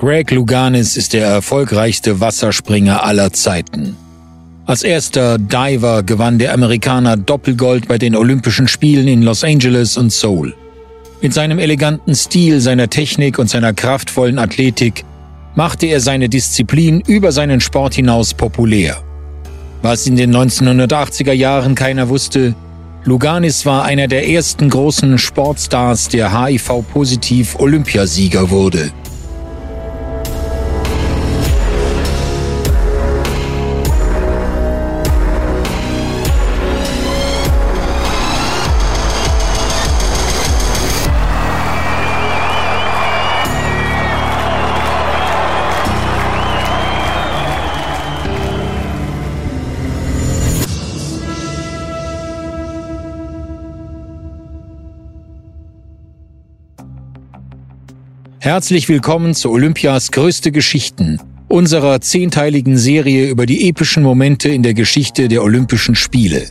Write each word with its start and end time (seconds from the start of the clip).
Greg 0.00 0.30
Louganis 0.30 0.96
ist 0.96 1.12
der 1.12 1.26
erfolgreichste 1.26 2.20
Wasserspringer 2.20 3.02
aller 3.02 3.32
Zeiten. 3.32 3.96
Als 4.64 4.84
erster 4.84 5.38
Diver 5.38 6.04
gewann 6.04 6.38
der 6.38 6.54
Amerikaner 6.54 7.16
Doppelgold 7.16 7.88
bei 7.88 7.98
den 7.98 8.14
Olympischen 8.14 8.68
Spielen 8.68 9.08
in 9.08 9.22
Los 9.22 9.42
Angeles 9.42 9.96
und 9.96 10.12
Seoul. 10.12 10.54
Mit 11.20 11.34
seinem 11.34 11.58
eleganten 11.58 12.14
Stil, 12.14 12.60
seiner 12.60 12.88
Technik 12.88 13.40
und 13.40 13.50
seiner 13.50 13.72
kraftvollen 13.72 14.38
Athletik 14.38 15.04
machte 15.56 15.86
er 15.86 15.98
seine 15.98 16.28
Disziplin 16.28 17.00
über 17.00 17.32
seinen 17.32 17.60
Sport 17.60 17.94
hinaus 17.94 18.34
populär. 18.34 18.98
Was 19.82 20.06
in 20.06 20.14
den 20.14 20.32
1980er 20.32 21.32
Jahren 21.32 21.74
keiner 21.74 22.08
wusste, 22.08 22.54
Luganis 23.02 23.66
war 23.66 23.82
einer 23.82 24.06
der 24.06 24.28
ersten 24.28 24.70
großen 24.70 25.18
Sportstars, 25.18 26.08
der 26.08 26.40
HIV-positiv 26.40 27.58
Olympiasieger 27.58 28.48
wurde. 28.48 28.92
Herzlich 58.48 58.88
willkommen 58.88 59.34
zu 59.34 59.50
Olympias 59.50 60.10
größte 60.10 60.52
Geschichten, 60.52 61.20
unserer 61.48 62.00
zehnteiligen 62.00 62.78
Serie 62.78 63.28
über 63.28 63.44
die 63.44 63.68
epischen 63.68 64.02
Momente 64.02 64.48
in 64.48 64.62
der 64.62 64.72
Geschichte 64.72 65.28
der 65.28 65.42
Olympischen 65.42 65.94
Spiele. 65.94 66.48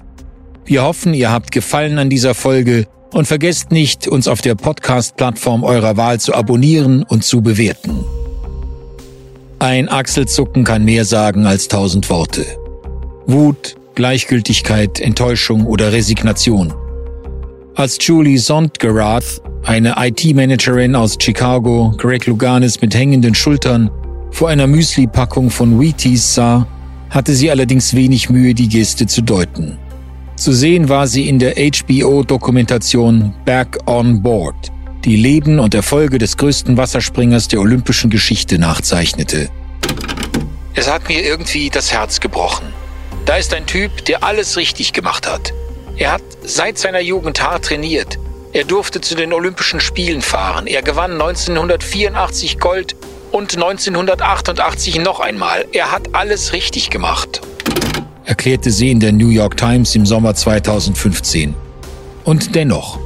Wir 0.64 0.84
hoffen, 0.84 1.16
ihr 1.16 1.32
habt 1.32 1.52
Gefallen 1.52 1.98
an 1.98 2.12
dieser 2.12 2.36
Folge 2.36 2.86
und 3.14 3.26
vergesst 3.26 3.72
nicht, 3.72 4.08
uns 4.08 4.28
auf 4.28 4.42
der 4.42 4.54
Podcast-Plattform 4.54 5.64
eurer 5.64 5.98
Wahl 5.98 6.20
zu 6.20 6.36
abonnieren 6.36 7.02
und 7.02 7.24
zu 7.24 7.42
bewerten. 7.42 8.06
Ein 9.58 9.90
Achselzucken 9.90 10.66
kann 10.66 10.86
mehr 10.86 11.04
sagen 11.04 11.48
als 11.48 11.68
tausend 11.68 12.12
Worte. 12.12 12.46
Wut, 13.26 13.76
Gleichgültigkeit, 13.96 15.00
Enttäuschung 15.00 15.66
oder 15.66 15.92
Resignation. 15.92 16.76
Als 17.74 17.98
Julie 18.00 18.38
Sondgerath 18.38 19.42
eine 19.68 19.96
IT-Managerin 19.98 20.96
aus 20.96 21.18
Chicago, 21.22 21.94
Greg 21.98 22.26
Luganis 22.26 22.80
mit 22.80 22.96
hängenden 22.96 23.36
Schultern, 23.36 23.92
vor 24.32 24.48
einer 24.48 24.66
Müsli-Packung 24.66 25.50
von 25.50 25.80
Wheaties 25.80 26.36
sah, 26.36 26.66
hatte 27.10 27.34
sie 27.34 27.52
allerdings 27.52 27.94
wenig 27.94 28.30
Mühe, 28.30 28.54
die 28.54 28.70
Geste 28.70 29.08
zu 29.08 29.22
deuten. 29.22 29.78
Zu 30.38 30.54
sehen 30.54 30.88
war 30.88 31.08
sie 31.08 31.28
in 31.28 31.40
der 31.40 31.56
HBO-Dokumentation 31.56 33.34
Back 33.44 33.78
on 33.88 34.22
Board, 34.22 34.72
die 35.04 35.18
Leben 35.18 35.60
und 35.60 35.76
Erfolge 35.76 36.18
des 36.18 36.38
größten 36.38 36.78
Wasserspringers 36.78 37.50
der 37.50 37.60
olympischen 37.60 38.10
Geschichte 38.10 38.60
nachzeichnete. 38.60 39.50
Es 40.76 40.90
hat 40.90 41.10
mir 41.10 41.26
irgendwie 41.26 41.70
das 41.70 41.92
Herz 41.92 42.22
gebrochen. 42.22 42.68
Da 43.26 43.36
ist 43.36 43.54
ein 43.54 43.66
Typ, 43.66 44.06
der 44.06 44.24
alles 44.24 44.56
richtig 44.56 44.94
gemacht 44.94 45.28
hat. 45.28 45.54
Er 45.98 46.14
hat 46.14 46.24
seit 46.46 46.78
seiner 46.78 47.02
Jugend 47.02 47.42
hart 47.42 47.66
trainiert, 47.66 48.18
er 48.58 48.64
durfte 48.64 49.00
zu 49.02 49.14
den 49.14 49.34
Olympischen 49.34 49.80
Spielen 49.80 50.24
fahren. 50.24 50.66
Er 50.66 50.82
gewann 50.82 51.12
1984 51.12 52.60
Gold 52.60 52.96
und 53.32 53.54
1988 53.54 55.00
noch 55.00 55.20
einmal. 55.20 55.66
Er 55.74 55.92
hat 55.92 56.16
alles 56.16 56.54
richtig 56.54 56.90
gemacht, 56.90 57.42
erklärte 58.26 58.72
sie 58.72 58.90
in 58.90 59.00
der 59.00 59.12
New 59.12 59.30
York 59.30 59.58
Times 59.58 59.94
im 59.94 60.08
Sommer 60.08 60.34
2015. 60.34 61.54
Und 62.24 62.56
dennoch, 62.56 62.98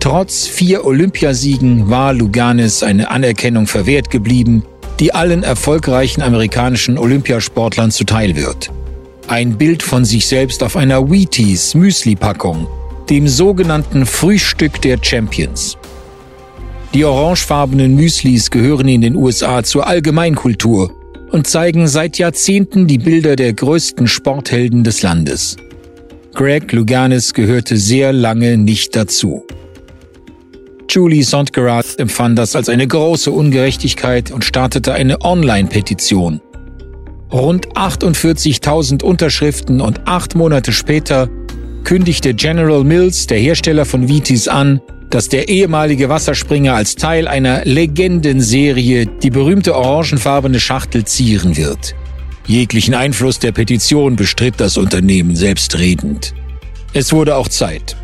trotz 0.00 0.46
vier 0.46 0.86
Olympiasiegen 0.86 1.90
war 1.90 2.14
Luganis 2.14 2.82
eine 2.82 3.10
Anerkennung 3.10 3.66
verwehrt 3.66 4.08
geblieben, 4.08 4.64
die 4.98 5.12
allen 5.12 5.42
erfolgreichen 5.42 6.22
amerikanischen 6.22 6.96
Olympiasportlern 6.96 7.90
zuteil 7.90 8.34
wird. 8.34 8.70
Ein 9.28 9.58
Bild 9.58 9.82
von 9.82 10.06
sich 10.06 10.26
selbst 10.26 10.62
auf 10.62 10.74
einer 10.74 11.10
Wheaties 11.10 11.74
Müsli-Packung 11.74 12.66
dem 13.10 13.28
sogenannten 13.28 14.06
Frühstück 14.06 14.80
der 14.82 14.98
Champions. 15.00 15.76
Die 16.94 17.04
orangefarbenen 17.04 17.94
Müslis 17.94 18.50
gehören 18.50 18.88
in 18.88 19.00
den 19.00 19.16
USA 19.16 19.62
zur 19.62 19.86
Allgemeinkultur 19.86 20.94
und 21.30 21.46
zeigen 21.46 21.88
seit 21.88 22.18
Jahrzehnten 22.18 22.86
die 22.86 22.98
Bilder 22.98 23.36
der 23.36 23.52
größten 23.52 24.06
Sporthelden 24.06 24.84
des 24.84 25.02
Landes. 25.02 25.56
Greg 26.34 26.72
Luganis 26.72 27.34
gehörte 27.34 27.76
sehr 27.76 28.12
lange 28.12 28.56
nicht 28.56 28.94
dazu. 28.94 29.44
Julie 30.88 31.24
Sondgerath 31.24 31.98
empfand 31.98 32.38
das 32.38 32.54
als 32.54 32.68
eine 32.68 32.86
große 32.86 33.30
Ungerechtigkeit 33.30 34.30
und 34.30 34.44
startete 34.44 34.94
eine 34.94 35.20
Online-Petition. 35.22 36.40
Rund 37.32 37.68
48.000 37.74 39.02
Unterschriften 39.02 39.80
und 39.80 40.06
acht 40.06 40.36
Monate 40.36 40.72
später 40.72 41.28
kündigte 41.86 42.34
General 42.34 42.82
Mills, 42.82 43.28
der 43.28 43.38
Hersteller 43.38 43.84
von 43.84 44.08
Vitis, 44.08 44.48
an, 44.48 44.80
dass 45.08 45.28
der 45.28 45.48
ehemalige 45.48 46.08
Wasserspringer 46.08 46.74
als 46.74 46.96
Teil 46.96 47.28
einer 47.28 47.64
Legendenserie 47.64 49.06
die 49.06 49.30
berühmte 49.30 49.76
orangenfarbene 49.76 50.58
Schachtel 50.58 51.04
zieren 51.04 51.56
wird. 51.56 51.94
Jeglichen 52.44 52.94
Einfluss 52.94 53.38
der 53.38 53.52
Petition 53.52 54.16
bestritt 54.16 54.54
das 54.58 54.76
Unternehmen 54.78 55.36
selbstredend. 55.36 56.34
Es 56.92 57.12
wurde 57.12 57.36
auch 57.36 57.46
Zeit. 57.46 57.96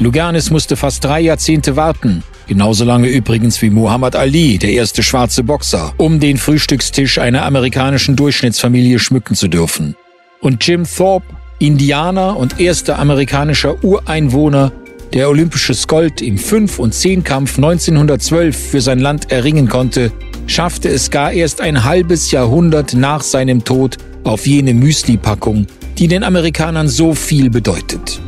Luganis 0.00 0.50
musste 0.50 0.74
fast 0.74 1.04
drei 1.04 1.20
Jahrzehnte 1.20 1.76
warten, 1.76 2.24
genauso 2.48 2.84
lange 2.84 3.06
übrigens 3.06 3.62
wie 3.62 3.70
Muhammad 3.70 4.16
Ali, 4.16 4.58
der 4.58 4.72
erste 4.72 5.04
schwarze 5.04 5.44
Boxer, 5.44 5.94
um 5.98 6.18
den 6.18 6.36
Frühstückstisch 6.36 7.18
einer 7.18 7.44
amerikanischen 7.44 8.16
Durchschnittsfamilie 8.16 8.98
schmücken 8.98 9.36
zu 9.36 9.46
dürfen. 9.46 9.94
Und 10.40 10.66
Jim 10.66 10.82
Thorpe 10.84 11.26
Indianer 11.66 12.36
und 12.36 12.60
erster 12.60 12.98
amerikanischer 12.98 13.82
Ureinwohner, 13.82 14.70
der 15.14 15.30
olympisches 15.30 15.88
Gold 15.88 16.20
im 16.20 16.36
Fünf- 16.36 16.78
und 16.78 16.92
Zehnkampf 16.92 17.56
1912 17.56 18.54
für 18.54 18.82
sein 18.82 18.98
Land 18.98 19.32
erringen 19.32 19.70
konnte, 19.70 20.12
schaffte 20.46 20.90
es 20.90 21.10
gar 21.10 21.32
erst 21.32 21.62
ein 21.62 21.84
halbes 21.84 22.30
Jahrhundert 22.30 22.92
nach 22.92 23.22
seinem 23.22 23.64
Tod 23.64 23.96
auf 24.24 24.46
jene 24.46 24.74
Müsli-Packung, 24.74 25.66
die 25.96 26.06
den 26.06 26.22
Amerikanern 26.22 26.88
so 26.88 27.14
viel 27.14 27.48
bedeutet. 27.48 28.20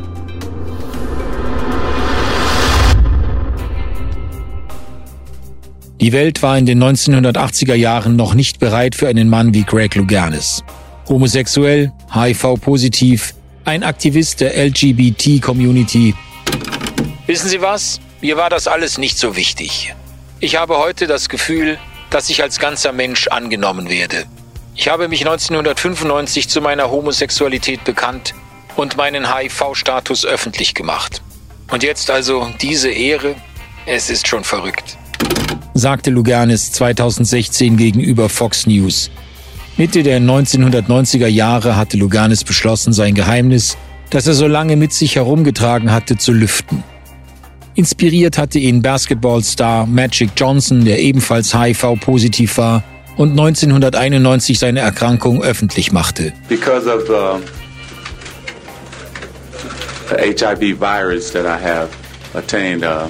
Die 6.01 6.11
Welt 6.11 6.41
war 6.41 6.57
in 6.57 6.65
den 6.65 6.83
1980er 6.83 7.75
Jahren 7.75 8.15
noch 8.15 8.33
nicht 8.33 8.59
bereit 8.59 8.95
für 8.95 9.07
einen 9.07 9.29
Mann 9.29 9.53
wie 9.53 9.63
Greg 9.63 9.93
Louganis 9.93 10.63
homosexuell, 11.09 11.91
HIV-positiv, 12.13 13.33
ein 13.65 13.83
Aktivist 13.83 14.41
der 14.41 14.57
LGBT-Community. 14.57 16.13
Wissen 17.25 17.49
Sie 17.49 17.61
was? 17.61 17.99
Mir 18.21 18.37
war 18.37 18.49
das 18.49 18.67
alles 18.67 18.97
nicht 18.97 19.17
so 19.17 19.35
wichtig. 19.35 19.93
Ich 20.39 20.55
habe 20.55 20.77
heute 20.77 21.07
das 21.07 21.29
Gefühl, 21.29 21.77
dass 22.09 22.29
ich 22.29 22.41
als 22.41 22.59
ganzer 22.59 22.93
Mensch 22.93 23.27
angenommen 23.27 23.89
werde. 23.89 24.25
Ich 24.75 24.87
habe 24.87 25.07
mich 25.07 25.21
1995 25.21 26.47
zu 26.49 26.61
meiner 26.61 26.91
Homosexualität 26.91 27.83
bekannt 27.83 28.33
und 28.75 28.95
meinen 28.95 29.33
HIV-Status 29.33 30.25
öffentlich 30.25 30.73
gemacht. 30.73 31.21
Und 31.71 31.83
jetzt 31.83 32.09
also 32.09 32.47
diese 32.61 32.89
Ehre, 32.89 33.35
es 33.85 34.09
ist 34.09 34.27
schon 34.27 34.43
verrückt, 34.43 34.97
sagte 35.73 36.09
Luganis 36.11 36.71
2016 36.71 37.77
gegenüber 37.77 38.29
Fox 38.29 38.65
News. 38.67 39.11
Mitte 39.79 40.01
der 40.01 40.19
1990er 40.19 41.27
Jahre 41.27 41.75
hatte 41.75 41.97
Luganis 41.97 42.43
beschlossen, 42.43 42.93
sein 42.93 43.13
Geheimnis, 43.13 43.77
das 44.09 44.25
er 44.25 44.33
so 44.33 44.47
lange 44.47 44.75
mit 44.75 44.91
sich 44.91 45.17
herumgetragen 45.17 45.91
hatte, 45.91 46.17
zu 46.17 46.33
lüften. 46.33 46.83
Inspiriert 47.75 48.39
hatte 48.39 48.57
ihn 48.57 48.81
Basketballstar 48.81 49.85
Magic 49.85 50.31
Johnson, 50.35 50.83
der 50.83 50.97
ebenfalls 50.97 51.53
HIV-positiv 51.53 52.57
war 52.57 52.83
und 53.17 53.31
1991 53.31 54.57
seine 54.57 54.79
Erkrankung 54.79 55.43
öffentlich 55.43 55.91
machte. 55.91 56.33
Because 56.49 56.91
of 56.91 57.03
the, 57.05 57.39
the 60.09 60.15
HIV 60.15 60.79
virus 60.79 61.31
that 61.31 61.45
I 61.45 61.63
have 61.63 61.89
attained, 62.33 62.83
uh, 62.83 63.09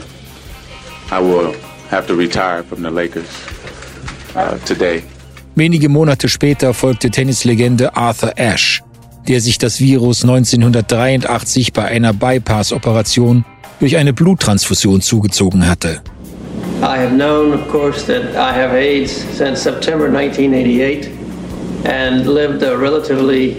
I 1.12 1.22
will 1.22 1.56
have 1.90 2.08
to 2.08 2.14
retire 2.14 2.62
from 2.62 2.84
the 2.84 2.90
Lakers 2.90 3.30
uh, 4.36 4.58
today. 4.66 5.02
Wenige 5.58 5.90
Monate 5.90 6.30
später 6.30 6.72
folgte 6.72 7.10
Tennislegende 7.10 7.98
Arthur 7.98 8.34
Ashe, 8.38 8.84
der 9.28 9.42
sich 9.42 9.58
das 9.58 9.80
Virus 9.80 10.22
1983 10.22 11.74
bei 11.74 11.86
einer 11.86 12.14
Bypass-Operation 12.14 13.44
durch 13.80 13.98
eine 13.98 14.14
Bluttransfusion 14.14 15.02
zugezogen 15.02 15.68
hatte. 15.68 16.02
I 16.84 17.00
have 17.00 17.10
known, 17.10 17.54
of 17.54 17.68
course, 17.72 18.06
that 18.06 18.36
I 18.36 18.54
have 18.56 18.72
AIDS 18.72 19.26
since 19.36 19.64
September 19.64 20.06
1988 20.06 21.10
and 21.86 22.28
lived 22.28 22.62
a 22.62 22.78
relatively 22.78 23.56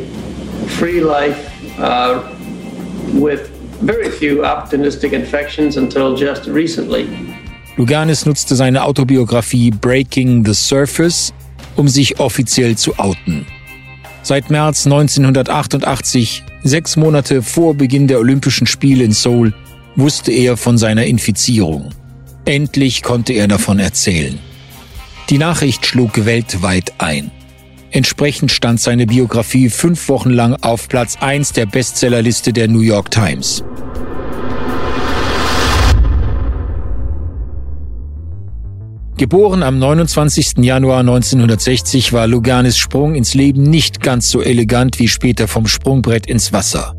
free 0.78 1.00
life 1.00 1.50
uh, 1.80 2.20
with 3.14 3.50
very 3.82 4.08
few 4.08 4.44
opportunistic 4.44 5.12
infections 5.12 5.76
until 5.76 6.14
just 6.14 6.46
recently. 6.46 7.08
Luganis 7.76 8.24
nutzte 8.24 8.54
seine 8.54 8.84
Autobiografie 8.84 9.72
Breaking 9.72 10.44
the 10.44 10.54
Surface, 10.54 11.32
um 11.78 11.88
sich 11.88 12.19
offiziell 12.19 12.76
zu 12.76 12.98
outen. 12.98 13.46
Seit 14.22 14.50
März 14.50 14.84
1988, 14.84 16.42
sechs 16.64 16.96
Monate 16.96 17.40
vor 17.40 17.75
Beginn 17.75 18.08
der 18.08 18.19
Olympischen 18.19 18.66
Spiele 18.66 19.04
in 19.04 19.12
Seoul, 19.12 19.54
wusste 19.96 20.32
er 20.32 20.56
von 20.56 20.76
seiner 20.76 21.04
Infizierung. 21.04 21.90
Endlich 22.44 23.02
konnte 23.02 23.32
er 23.32 23.48
davon 23.48 23.78
erzählen. 23.78 24.38
Die 25.30 25.38
Nachricht 25.38 25.86
schlug 25.86 26.25
weltweit 26.25 26.94
ein. 26.98 27.30
Entsprechend 27.90 28.50
stand 28.52 28.80
seine 28.80 29.06
Biografie 29.06 29.70
fünf 29.70 30.08
Wochen 30.08 30.30
lang 30.30 30.54
auf 30.60 30.88
Platz 30.88 31.16
1 31.20 31.52
der 31.52 31.66
Bestsellerliste 31.66 32.52
der 32.52 32.69
New 32.69 32.80
York 32.80 33.10
Times. 33.10 33.64
Geboren 39.18 39.62
am 39.62 39.78
29. 39.78 40.58
Januar 40.58 41.00
1960 41.00 42.12
war 42.12 42.26
Luganis 42.26 42.78
Sprung 42.78 43.14
ins 43.14 43.34
Leben 43.34 43.64
nicht 43.64 44.00
ganz 44.00 44.30
so 44.30 44.40
elegant 44.40 44.98
wie 44.98 45.08
später 45.08 45.48
vom 45.48 45.66
Sprungbrett 45.66 46.26
ins 46.26 46.52
Wasser. 46.52 46.94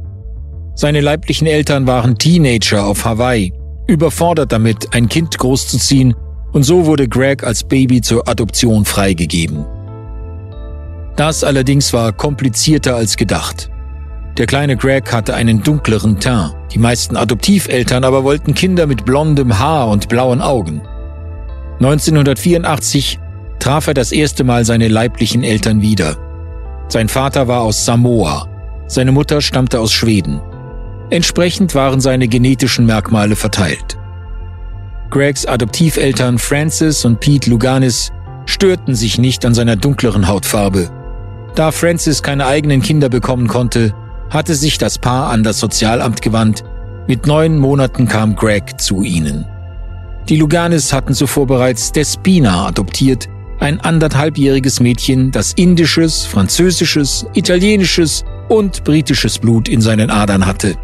Seine 0.75 1.01
leiblichen 1.01 1.48
Eltern 1.48 1.88
waren 1.88 2.18
Teenager 2.18 2.86
auf 2.86 3.06
Hawaii 3.06 3.54
überfordert 3.89 4.51
damit, 4.51 4.94
ein 4.94 5.10
Kind 5.10 5.38
großzuziehen, 5.38 6.13
und 6.51 6.63
so 6.63 6.86
wurde 6.86 7.07
Greg 7.07 7.44
als 7.44 7.63
Baby 7.63 8.01
zur 8.01 8.27
Adoption 8.27 8.86
freigegeben. 8.86 9.66
Das 11.16 11.44
allerdings 11.44 11.92
war 11.92 12.13
komplizierter 12.13 12.95
als 12.95 13.18
gedacht. 13.18 13.69
Der 14.38 14.45
kleine 14.45 14.77
Greg 14.77 15.12
hatte 15.12 15.33
einen 15.33 15.63
dunkleren 15.63 16.19
Teint, 16.19 16.56
die 16.71 16.80
meisten 16.80 17.18
Adoptiveltern 17.18 18.04
aber 18.04 18.24
wollten 18.24 18.54
Kinder 18.54 18.88
mit 18.88 19.06
blondem 19.06 19.60
Haar 19.60 19.89
und 19.89 20.07
blauen 20.07 20.42
Augen. 20.42 20.81
1984 21.80 23.20
traf 23.60 23.88
er 23.88 23.94
das 23.94 24.12
erste 24.12 24.44
Mal 24.44 24.66
seine 24.66 24.90
leiblichen 24.90 25.44
Eltern 25.44 25.81
wieder. 25.81 26.18
Sein 26.90 27.08
Vater 27.08 27.48
war 27.48 27.62
aus 27.62 27.86
Samoa, 27.86 28.48
seine 28.88 29.14
Mutter 29.14 29.40
stammte 29.42 29.80
aus 29.80 29.94
Schweden. 29.94 30.42
Entsprechend 31.10 31.76
waren 31.76 32.02
seine 32.02 32.28
genetischen 32.28 32.86
Merkmale 32.86 33.36
verteilt. 33.36 33.98
Gregs 35.10 35.46
Adoptiveltern 35.46 36.38
Francis 36.38 37.06
und 37.06 37.20
Pete 37.20 37.50
Luganis 37.50 38.12
störten 38.46 38.94
sich 38.94 39.18
nicht 39.18 39.46
an 39.46 39.54
seiner 39.54 39.76
dunkleren 39.76 40.28
Hautfarbe. 40.28 40.90
Da 41.56 41.72
Francis 41.72 42.22
keine 42.22 42.46
eigenen 42.46 42.81
Kinder 42.81 43.10
bekommen 43.10 43.48
konnte, 43.48 43.94
hatte 44.30 44.54
sich 44.54 44.78
das 44.78 44.98
Paar 45.00 45.30
an 45.30 45.44
das 45.44 45.60
Sozialamt 45.60 46.22
gewandt. 46.22 46.64
Mit 47.08 47.26
neun 47.26 47.58
Monaten 47.58 48.08
kam 48.08 48.36
Greg 48.36 48.80
zu 48.80 49.02
ihnen. 49.02 49.46
Die 50.30 50.36
Luganis 50.36 50.94
hatten 50.94 51.16
zuvor 51.16 51.48
bereits 51.48 51.92
Despina 51.92 52.68
adoptiert, 52.68 53.28
ein 53.60 53.80
anderthalbjähriges 53.80 54.80
Mädchen, 54.80 55.31
das 55.31 55.54
indisches, 55.54 56.24
französisches, 56.24 57.26
italienisches 57.34 58.24
und 58.48 58.84
britisches 58.84 59.40
Blut 59.40 59.68
in 59.68 59.81
seinen 59.81 60.12
Adern 60.12 60.46
hatte. 60.46 60.76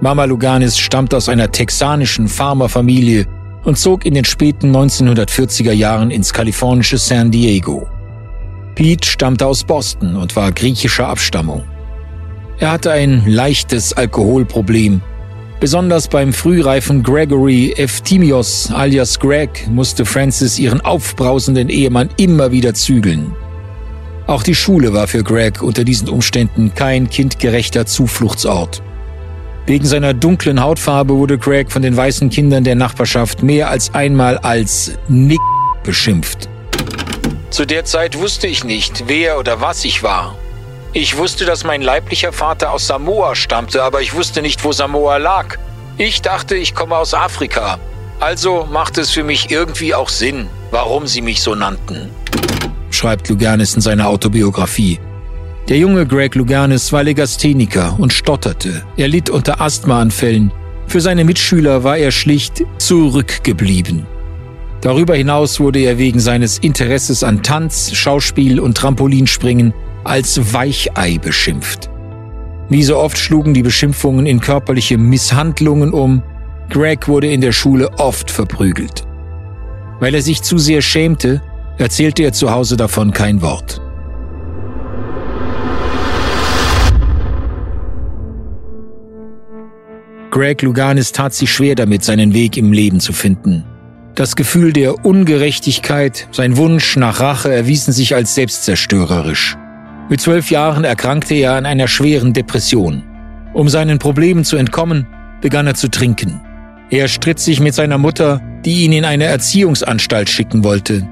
Mama 0.00 0.24
Luganis 0.24 0.76
stammt 0.78 1.14
aus 1.14 1.28
einer 1.28 1.52
texanischen 1.52 2.26
Farmerfamilie 2.26 3.26
und 3.62 3.78
zog 3.78 4.04
in 4.04 4.14
den 4.14 4.24
späten 4.24 4.74
1940er 4.74 5.72
Jahren 5.72 6.10
ins 6.10 6.32
kalifornische 6.32 6.98
San 6.98 7.30
Diego. 7.30 7.86
Pete 8.74 9.06
stammte 9.08 9.46
aus 9.46 9.62
Boston 9.62 10.16
und 10.16 10.34
war 10.34 10.50
griechischer 10.50 11.06
Abstammung. 11.06 11.62
Er 12.58 12.72
hatte 12.72 12.90
ein 12.90 13.22
leichtes 13.26 13.92
Alkoholproblem. 13.92 15.02
Besonders 15.58 16.08
beim 16.08 16.34
frühreifen 16.34 17.02
Gregory 17.02 17.72
Eftimios 17.76 18.70
alias 18.70 19.18
Greg 19.18 19.66
musste 19.68 20.04
Francis 20.04 20.58
ihren 20.58 20.82
aufbrausenden 20.82 21.70
Ehemann 21.70 22.10
immer 22.18 22.52
wieder 22.52 22.74
zügeln. 22.74 23.34
Auch 24.26 24.42
die 24.42 24.54
Schule 24.54 24.92
war 24.92 25.06
für 25.06 25.22
Greg 25.22 25.62
unter 25.62 25.84
diesen 25.84 26.10
Umständen 26.10 26.74
kein 26.74 27.08
kindgerechter 27.08 27.86
Zufluchtsort. 27.86 28.82
Wegen 29.64 29.86
seiner 29.86 30.14
dunklen 30.14 30.62
Hautfarbe 30.62 31.14
wurde 31.14 31.38
Craig 31.38 31.72
von 31.72 31.82
den 31.82 31.96
weißen 31.96 32.28
Kindern 32.28 32.62
der 32.62 32.74
Nachbarschaft 32.74 33.42
mehr 33.42 33.70
als 33.70 33.94
einmal 33.94 34.38
als 34.38 34.92
Nick 35.08 35.40
beschimpft. 35.82 36.48
Zu 37.50 37.64
der 37.64 37.84
Zeit 37.84 38.18
wusste 38.18 38.46
ich 38.46 38.64
nicht, 38.64 39.04
wer 39.06 39.38
oder 39.38 39.60
was 39.60 39.84
ich 39.84 40.02
war. 40.02 40.36
Ich 40.98 41.18
wusste, 41.18 41.44
dass 41.44 41.62
mein 41.62 41.82
leiblicher 41.82 42.32
Vater 42.32 42.72
aus 42.72 42.86
Samoa 42.86 43.34
stammte, 43.34 43.82
aber 43.82 44.00
ich 44.00 44.14
wusste 44.14 44.40
nicht, 44.40 44.64
wo 44.64 44.72
Samoa 44.72 45.18
lag. 45.18 45.58
Ich 45.98 46.22
dachte, 46.22 46.56
ich 46.56 46.74
komme 46.74 46.96
aus 46.96 47.12
Afrika. 47.12 47.78
Also 48.18 48.66
machte 48.72 49.02
es 49.02 49.10
für 49.10 49.22
mich 49.22 49.50
irgendwie 49.50 49.94
auch 49.94 50.08
Sinn, 50.08 50.46
warum 50.70 51.06
sie 51.06 51.20
mich 51.20 51.42
so 51.42 51.54
nannten, 51.54 52.08
schreibt 52.90 53.28
Luganis 53.28 53.74
in 53.74 53.82
seiner 53.82 54.08
Autobiografie. 54.08 54.98
Der 55.68 55.76
junge 55.76 56.06
Greg 56.06 56.34
Luganis 56.34 56.90
war 56.94 57.02
Legastheniker 57.02 57.94
und 57.98 58.14
stotterte. 58.14 58.82
Er 58.96 59.08
litt 59.08 59.28
unter 59.28 59.60
Asthmaanfällen. 59.60 60.50
Für 60.86 61.02
seine 61.02 61.24
Mitschüler 61.24 61.84
war 61.84 61.98
er 61.98 62.10
schlicht 62.10 62.64
zurückgeblieben. 62.78 64.06
Darüber 64.80 65.14
hinaus 65.14 65.60
wurde 65.60 65.80
er 65.80 65.98
wegen 65.98 66.20
seines 66.20 66.56
Interesses 66.56 67.22
an 67.22 67.42
Tanz, 67.42 67.92
Schauspiel 67.92 68.58
und 68.58 68.78
Trampolinspringen 68.78 69.74
als 70.08 70.52
Weichei 70.52 71.18
beschimpft. 71.18 71.90
Wie 72.68 72.82
so 72.82 72.96
oft 72.98 73.16
schlugen 73.16 73.54
die 73.54 73.62
Beschimpfungen 73.62 74.26
in 74.26 74.40
körperliche 74.40 74.98
Misshandlungen 74.98 75.92
um. 75.92 76.22
Greg 76.68 77.06
wurde 77.06 77.30
in 77.30 77.40
der 77.40 77.52
Schule 77.52 77.90
oft 77.98 78.30
verprügelt. 78.30 79.04
Weil 80.00 80.14
er 80.14 80.22
sich 80.22 80.42
zu 80.42 80.58
sehr 80.58 80.82
schämte, 80.82 81.42
erzählte 81.78 82.24
er 82.24 82.32
zu 82.32 82.50
Hause 82.50 82.76
davon 82.76 83.12
kein 83.12 83.40
Wort. 83.40 83.80
Greg 90.30 90.60
Luganis 90.62 91.12
tat 91.12 91.32
sich 91.32 91.50
schwer 91.50 91.76
damit, 91.76 92.04
seinen 92.04 92.34
Weg 92.34 92.56
im 92.56 92.72
Leben 92.72 93.00
zu 93.00 93.12
finden. 93.12 93.64
Das 94.16 94.34
Gefühl 94.34 94.72
der 94.72 95.04
Ungerechtigkeit, 95.04 96.28
sein 96.32 96.56
Wunsch 96.56 96.96
nach 96.96 97.20
Rache 97.20 97.52
erwiesen 97.52 97.92
sich 97.92 98.14
als 98.14 98.34
selbstzerstörerisch. 98.34 99.56
Mit 100.08 100.20
zwölf 100.20 100.50
Jahren 100.50 100.84
erkrankte 100.84 101.34
er 101.34 101.54
an 101.54 101.66
einer 101.66 101.88
schweren 101.88 102.32
Depression. 102.32 103.02
Um 103.54 103.68
seinen 103.68 103.98
Problemen 103.98 104.44
zu 104.44 104.56
entkommen, 104.56 105.06
begann 105.40 105.66
er 105.66 105.74
zu 105.74 105.88
trinken. 105.88 106.40
Er 106.90 107.08
stritt 107.08 107.40
sich 107.40 107.58
mit 107.58 107.74
seiner 107.74 107.98
Mutter, 107.98 108.40
die 108.64 108.84
ihn 108.84 108.92
in 108.92 109.04
eine 109.04 109.24
Erziehungsanstalt 109.24 110.30
schicken 110.30 110.62
wollte. 110.62 111.06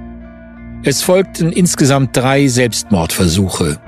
Es 0.84 1.02
folgten 1.02 1.50
insgesamt 1.50 2.16
drei 2.16 2.46
Selbstmordversuche. 2.46 3.78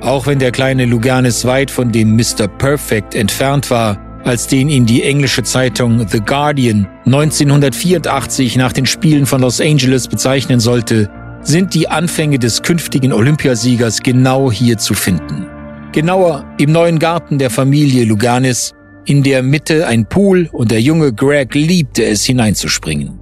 Auch 0.00 0.26
wenn 0.26 0.40
der 0.40 0.50
kleine 0.50 0.86
Luganis 0.86 1.44
weit 1.44 1.70
von 1.70 1.92
dem 1.92 2.16
Mr. 2.16 2.48
Perfect 2.48 3.14
entfernt 3.14 3.70
war, 3.70 3.98
als 4.24 4.48
den 4.48 4.68
ihn 4.68 4.86
die 4.86 5.04
englische 5.04 5.44
Zeitung 5.44 6.08
The 6.08 6.20
Guardian 6.20 6.88
1984 7.06 8.56
nach 8.56 8.72
den 8.72 8.86
Spielen 8.86 9.26
von 9.26 9.40
Los 9.40 9.60
Angeles 9.60 10.08
bezeichnen 10.08 10.58
sollte, 10.58 11.08
sind 11.42 11.74
die 11.74 11.88
Anfänge 11.88 12.38
des 12.38 12.62
künftigen 12.62 13.12
Olympiasiegers 13.12 14.02
genau 14.02 14.50
hier 14.50 14.78
zu 14.78 14.94
finden. 14.94 15.46
Genauer 15.92 16.44
im 16.58 16.72
neuen 16.72 16.98
Garten 16.98 17.38
der 17.38 17.50
Familie 17.50 18.04
Luganis, 18.04 18.72
in 19.04 19.22
der 19.22 19.42
Mitte 19.42 19.86
ein 19.86 20.08
Pool 20.08 20.48
und 20.52 20.70
der 20.70 20.80
junge 20.80 21.12
Greg 21.12 21.54
liebte 21.54 22.04
es 22.04 22.24
hineinzuspringen. 22.24 23.18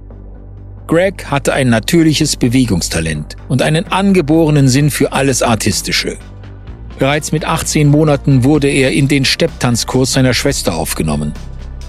Greg 0.87 1.25
hatte 1.25 1.53
ein 1.53 1.69
natürliches 1.69 2.35
Bewegungstalent 2.35 3.35
und 3.47 3.61
einen 3.61 3.87
angeborenen 3.87 4.67
Sinn 4.67 4.91
für 4.91 5.13
alles 5.13 5.41
Artistische. 5.41 6.17
Bereits 6.99 7.31
mit 7.31 7.45
18 7.45 7.87
Monaten 7.87 8.43
wurde 8.43 8.67
er 8.67 8.91
in 8.91 9.07
den 9.07 9.25
Stepptanzkurs 9.25 10.13
seiner 10.13 10.33
Schwester 10.33 10.75
aufgenommen. 10.75 11.33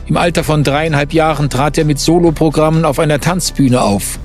Im 0.07 0.17
Alter 0.17 0.43
von 0.43 0.65
dreieinhalb 0.65 1.13
Jahren 1.13 1.51
trat 1.51 1.77
er 1.79 1.85
mit 1.85 1.99
Soloprogrammen 1.99 2.85
auf 2.85 2.99
einer 2.99 3.21
Tanzbühne 3.21 3.83
auf. 3.83 4.19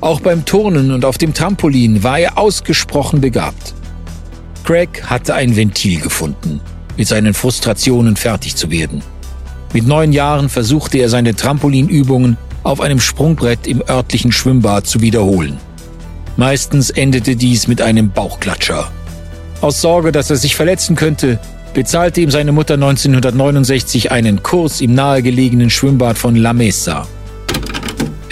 Auch 0.00 0.20
beim 0.20 0.44
Turnen 0.44 0.90
und 0.92 1.04
auf 1.04 1.18
dem 1.18 1.34
Trampolin 1.34 2.02
war 2.02 2.18
er 2.18 2.38
ausgesprochen 2.38 3.20
begabt. 3.20 3.74
Craig 4.64 5.04
hatte 5.06 5.34
ein 5.34 5.56
Ventil 5.56 6.00
gefunden, 6.00 6.60
mit 6.96 7.08
seinen 7.08 7.34
Frustrationen 7.34 8.16
fertig 8.16 8.56
zu 8.56 8.70
werden. 8.70 9.02
Mit 9.72 9.86
neun 9.86 10.12
Jahren 10.12 10.48
versuchte 10.48 10.98
er 10.98 11.08
seine 11.08 11.34
Trampolinübungen 11.34 12.36
auf 12.62 12.80
einem 12.80 13.00
Sprungbrett 13.00 13.66
im 13.66 13.82
örtlichen 13.88 14.32
Schwimmbad 14.32 14.86
zu 14.86 15.00
wiederholen. 15.00 15.58
Meistens 16.36 16.90
endete 16.90 17.36
dies 17.36 17.68
mit 17.68 17.80
einem 17.80 18.10
Bauchklatscher 18.10 18.90
aus 19.60 19.80
Sorge, 19.80 20.12
dass 20.12 20.30
er 20.30 20.36
sich 20.36 20.54
verletzen 20.54 20.96
könnte, 20.96 21.38
bezahlte 21.74 22.20
ihm 22.20 22.30
seine 22.30 22.52
Mutter 22.52 22.74
1969 22.74 24.12
einen 24.12 24.42
Kurs 24.42 24.80
im 24.80 24.94
nahegelegenen 24.94 25.70
Schwimmbad 25.70 26.18
von 26.18 26.36
La 26.36 26.52
Mesa. 26.52 27.06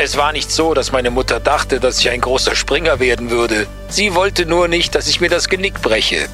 Es 0.04 0.18
war 0.18 0.34
nicht 0.34 0.50
so, 0.50 0.74
dass 0.74 0.92
meine 0.92 1.10
Mutter 1.10 1.40
dachte, 1.40 1.80
dass 1.80 1.98
ich 1.98 2.10
ein 2.10 2.20
großer 2.20 2.54
Springer 2.54 3.00
werden 3.00 3.30
würde. 3.30 3.66
Sie 3.88 4.14
wollte 4.14 4.44
nur 4.44 4.68
nicht, 4.68 4.94
dass 4.94 5.08
ich 5.08 5.18
mir 5.22 5.30
das 5.30 5.48
Genick 5.48 5.80
breche, 5.80 6.26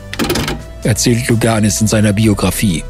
erzählt 0.83 1.29
Luganis 1.29 1.81
in 1.81 1.87
seiner 1.87 2.12
Biografie. 2.12 2.83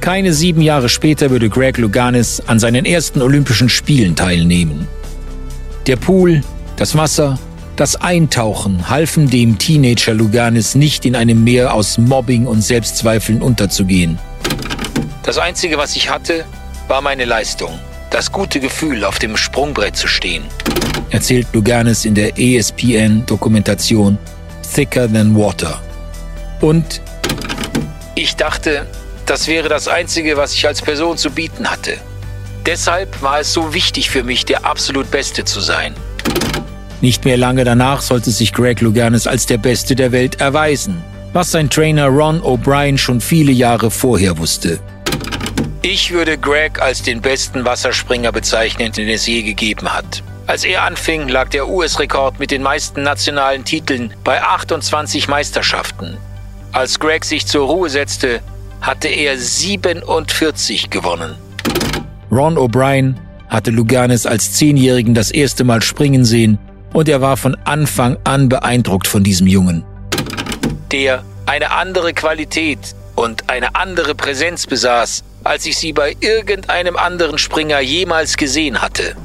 Keine 0.00 0.32
sieben 0.32 0.62
Jahre 0.62 0.88
später 0.88 1.30
würde 1.30 1.48
Greg 1.48 1.78
Luganis 1.78 2.42
an 2.44 2.58
seinen 2.58 2.86
ersten 2.86 3.22
Olympischen 3.22 3.68
Spielen 3.68 4.16
teilnehmen. 4.16 4.88
Der 5.86 5.94
Pool, 5.94 6.42
das 6.74 6.96
Wasser, 6.96 7.38
das 7.76 7.94
Eintauchen 7.94 8.90
halfen 8.90 9.30
dem 9.30 9.58
Teenager 9.58 10.12
Luganis 10.12 10.74
nicht 10.74 11.04
in 11.04 11.14
einem 11.14 11.44
Meer 11.44 11.72
aus 11.72 11.98
Mobbing 11.98 12.48
und 12.48 12.62
Selbstzweifeln 12.62 13.40
unterzugehen. 13.40 14.18
Das 15.22 15.38
Einzige, 15.38 15.78
was 15.78 15.94
ich 15.94 16.10
hatte, 16.10 16.44
war 16.88 17.00
meine 17.00 17.26
Leistung, 17.26 17.78
das 18.14 18.30
gute 18.30 18.60
Gefühl, 18.60 19.04
auf 19.04 19.18
dem 19.18 19.36
Sprungbrett 19.36 19.96
zu 19.96 20.06
stehen, 20.06 20.44
erzählt 21.10 21.48
Luganis 21.52 22.04
in 22.04 22.14
der 22.14 22.38
ESPN-Dokumentation 22.38 24.18
Thicker 24.72 25.12
Than 25.12 25.36
Water. 25.36 25.82
Und 26.60 27.02
ich 28.14 28.36
dachte, 28.36 28.86
das 29.26 29.48
wäre 29.48 29.68
das 29.68 29.88
Einzige, 29.88 30.36
was 30.36 30.54
ich 30.54 30.64
als 30.64 30.80
Person 30.80 31.18
zu 31.18 31.32
bieten 31.32 31.68
hatte. 31.68 31.96
Deshalb 32.64 33.20
war 33.20 33.40
es 33.40 33.52
so 33.52 33.74
wichtig 33.74 34.10
für 34.10 34.22
mich, 34.22 34.44
der 34.44 34.64
absolut 34.64 35.10
Beste 35.10 35.44
zu 35.44 35.58
sein. 35.58 35.92
Nicht 37.00 37.24
mehr 37.24 37.36
lange 37.36 37.64
danach 37.64 38.00
sollte 38.00 38.30
sich 38.30 38.52
Greg 38.52 38.80
Louganis 38.80 39.26
als 39.26 39.46
der 39.46 39.58
Beste 39.58 39.96
der 39.96 40.12
Welt 40.12 40.40
erweisen, 40.40 41.02
was 41.32 41.50
sein 41.50 41.68
Trainer 41.68 42.06
Ron 42.06 42.40
O'Brien 42.42 42.96
schon 42.96 43.20
viele 43.20 43.50
Jahre 43.50 43.90
vorher 43.90 44.38
wusste. 44.38 44.78
Ich 45.86 46.12
würde 46.12 46.38
Greg 46.38 46.80
als 46.80 47.02
den 47.02 47.20
besten 47.20 47.66
Wasserspringer 47.66 48.32
bezeichnen, 48.32 48.90
den 48.90 49.06
es 49.06 49.26
je 49.26 49.42
gegeben 49.42 49.92
hat. 49.92 50.22
Als 50.46 50.64
er 50.64 50.82
anfing, 50.84 51.28
lag 51.28 51.50
der 51.50 51.68
US-Rekord 51.68 52.38
mit 52.38 52.50
den 52.50 52.62
meisten 52.62 53.02
nationalen 53.02 53.66
Titeln 53.66 54.14
bei 54.24 54.40
28 54.40 55.28
Meisterschaften. 55.28 56.16
Als 56.72 56.98
Greg 56.98 57.26
sich 57.26 57.46
zur 57.46 57.66
Ruhe 57.66 57.90
setzte, 57.90 58.40
hatte 58.80 59.08
er 59.08 59.36
47 59.36 60.88
gewonnen. 60.88 61.34
Ron 62.30 62.56
O'Brien 62.56 63.16
hatte 63.50 63.70
Luganis 63.70 64.24
als 64.24 64.54
Zehnjährigen 64.54 65.12
das 65.12 65.30
erste 65.30 65.64
Mal 65.64 65.82
springen 65.82 66.24
sehen 66.24 66.58
und 66.94 67.10
er 67.10 67.20
war 67.20 67.36
von 67.36 67.56
Anfang 67.64 68.16
an 68.24 68.48
beeindruckt 68.48 69.06
von 69.06 69.22
diesem 69.22 69.46
Jungen. 69.46 69.84
Der 70.92 71.22
eine 71.44 71.72
andere 71.72 72.14
Qualität 72.14 72.94
und 73.14 73.50
eine 73.50 73.74
andere 73.74 74.14
Präsenz 74.14 74.66
besaß, 74.66 75.24
als 75.44 75.66
ich 75.66 75.76
sie 75.76 75.92
bei 75.92 76.16
irgendeinem 76.20 76.96
anderen 76.96 77.38
Springer 77.38 77.80
jemals 77.80 78.36
gesehen 78.36 78.80
hatte. 78.82 79.16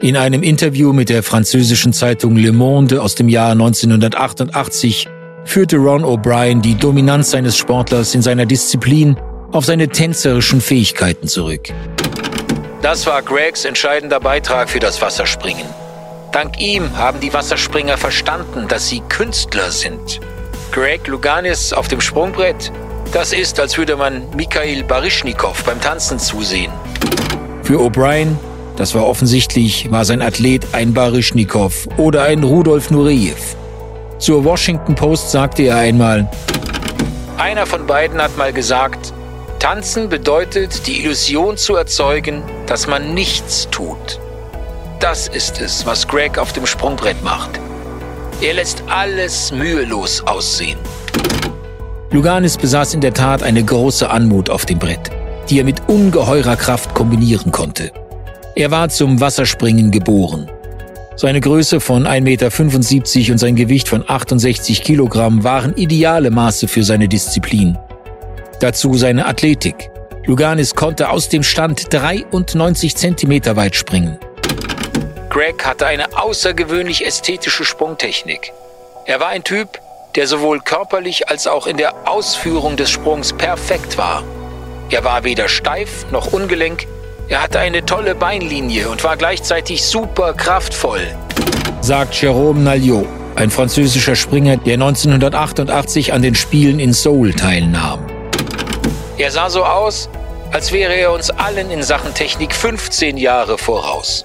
In 0.00 0.18
einem 0.18 0.42
Interview 0.42 0.92
mit 0.92 1.08
der 1.08 1.22
französischen 1.22 1.94
Zeitung 1.94 2.36
Le 2.36 2.52
Monde 2.52 3.00
aus 3.00 3.14
dem 3.14 3.30
Jahr 3.30 3.52
1988 3.52 5.08
führte 5.46 5.76
Ron 5.76 6.04
O'Brien 6.04 6.60
die 6.60 6.74
Dominanz 6.74 7.30
seines 7.30 7.56
Sportlers 7.56 8.14
in 8.14 8.20
seiner 8.20 8.44
Disziplin 8.44 9.16
auf 9.50 9.64
seine 9.64 9.88
tänzerischen 9.88 10.60
Fähigkeiten 10.60 11.26
zurück. 11.26 11.68
Das 12.82 13.06
war 13.06 13.22
Gregs 13.22 13.64
entscheidender 13.64 14.20
Beitrag 14.20 14.68
für 14.68 14.78
das 14.78 15.00
Wasserspringen. 15.00 15.64
Dank 16.34 16.58
ihm 16.58 16.98
haben 16.98 17.20
die 17.20 17.32
Wasserspringer 17.32 17.96
verstanden, 17.96 18.66
dass 18.66 18.88
sie 18.88 19.00
Künstler 19.08 19.70
sind. 19.70 20.20
Greg 20.72 21.06
Luganis 21.06 21.72
auf 21.72 21.86
dem 21.86 22.00
Sprungbrett, 22.00 22.72
das 23.12 23.32
ist, 23.32 23.60
als 23.60 23.78
würde 23.78 23.94
man 23.94 24.28
Mikhail 24.34 24.82
Baryshnikov 24.82 25.62
beim 25.62 25.80
Tanzen 25.80 26.18
zusehen. 26.18 26.72
Für 27.62 27.78
O'Brien 27.78 28.36
das 28.76 28.96
war 28.96 29.06
offensichtlich, 29.06 29.92
war 29.92 30.04
sein 30.04 30.20
Athlet 30.20 30.66
ein 30.72 30.92
Baryschnikow 30.92 31.86
oder 31.96 32.24
ein 32.24 32.42
Rudolf 32.42 32.90
Nureyev. 32.90 33.54
Zur 34.18 34.44
Washington 34.44 34.96
Post 34.96 35.30
sagte 35.30 35.62
er 35.62 35.76
einmal, 35.76 36.28
einer 37.38 37.66
von 37.66 37.86
beiden 37.86 38.20
hat 38.20 38.36
mal 38.36 38.52
gesagt, 38.52 39.12
Tanzen 39.60 40.08
bedeutet, 40.08 40.88
die 40.88 41.04
Illusion 41.04 41.56
zu 41.56 41.76
erzeugen, 41.76 42.42
dass 42.66 42.88
man 42.88 43.14
nichts 43.14 43.68
tut. 43.70 44.18
Das 45.04 45.28
ist 45.28 45.60
es, 45.60 45.84
was 45.84 46.08
Greg 46.08 46.38
auf 46.38 46.54
dem 46.54 46.64
Sprungbrett 46.64 47.22
macht. 47.22 47.60
Er 48.40 48.54
lässt 48.54 48.82
alles 48.88 49.52
mühelos 49.52 50.26
aussehen. 50.26 50.78
Luganis 52.10 52.56
besaß 52.56 52.94
in 52.94 53.02
der 53.02 53.12
Tat 53.12 53.42
eine 53.42 53.62
große 53.62 54.08
Anmut 54.08 54.48
auf 54.48 54.64
dem 54.64 54.78
Brett, 54.78 55.10
die 55.50 55.58
er 55.58 55.64
mit 55.64 55.90
ungeheurer 55.90 56.56
Kraft 56.56 56.94
kombinieren 56.94 57.52
konnte. 57.52 57.92
Er 58.56 58.70
war 58.70 58.88
zum 58.88 59.20
Wasserspringen 59.20 59.90
geboren. 59.90 60.50
Seine 61.16 61.42
Größe 61.42 61.80
von 61.80 62.06
1,75 62.06 62.22
Meter 62.22 63.32
und 63.32 63.38
sein 63.38 63.56
Gewicht 63.56 63.88
von 63.88 64.08
68 64.08 64.82
Kilogramm 64.82 65.44
waren 65.44 65.76
ideale 65.76 66.30
Maße 66.30 66.66
für 66.66 66.82
seine 66.82 67.08
Disziplin. 67.08 67.76
Dazu 68.58 68.94
seine 68.94 69.26
Athletik. 69.26 69.90
Luganis 70.24 70.74
konnte 70.74 71.10
aus 71.10 71.28
dem 71.28 71.42
Stand 71.42 71.92
93 71.92 72.96
Zentimeter 72.96 73.54
weit 73.56 73.76
springen. 73.76 74.18
Greg 75.34 75.66
hatte 75.66 75.86
eine 75.86 76.16
außergewöhnlich 76.16 77.04
ästhetische 77.04 77.64
Sprungtechnik. 77.64 78.52
Er 79.04 79.18
war 79.18 79.30
ein 79.30 79.42
Typ, 79.42 79.80
der 80.14 80.28
sowohl 80.28 80.60
körperlich 80.60 81.28
als 81.28 81.48
auch 81.48 81.66
in 81.66 81.76
der 81.76 82.08
Ausführung 82.08 82.76
des 82.76 82.92
Sprungs 82.92 83.32
perfekt 83.32 83.98
war. 83.98 84.22
Er 84.90 85.02
war 85.02 85.24
weder 85.24 85.48
steif 85.48 86.08
noch 86.12 86.32
ungelenk, 86.32 86.86
er 87.28 87.42
hatte 87.42 87.58
eine 87.58 87.84
tolle 87.84 88.14
Beinlinie 88.14 88.88
und 88.88 89.02
war 89.02 89.16
gleichzeitig 89.16 89.84
super 89.84 90.34
kraftvoll, 90.34 91.00
sagt 91.80 92.14
Jérôme 92.14 92.60
Nalliot, 92.60 93.08
ein 93.34 93.50
französischer 93.50 94.14
Springer, 94.14 94.56
der 94.58 94.74
1988 94.74 96.12
an 96.12 96.22
den 96.22 96.36
Spielen 96.36 96.78
in 96.78 96.92
Seoul 96.92 97.34
teilnahm. 97.34 98.06
Er 99.18 99.32
sah 99.32 99.50
so 99.50 99.64
aus, 99.64 100.08
als 100.52 100.70
wäre 100.70 100.94
er 100.94 101.10
uns 101.10 101.30
allen 101.30 101.72
in 101.72 101.82
Sachen 101.82 102.14
Technik 102.14 102.54
15 102.54 103.16
Jahre 103.16 103.58
voraus. 103.58 104.22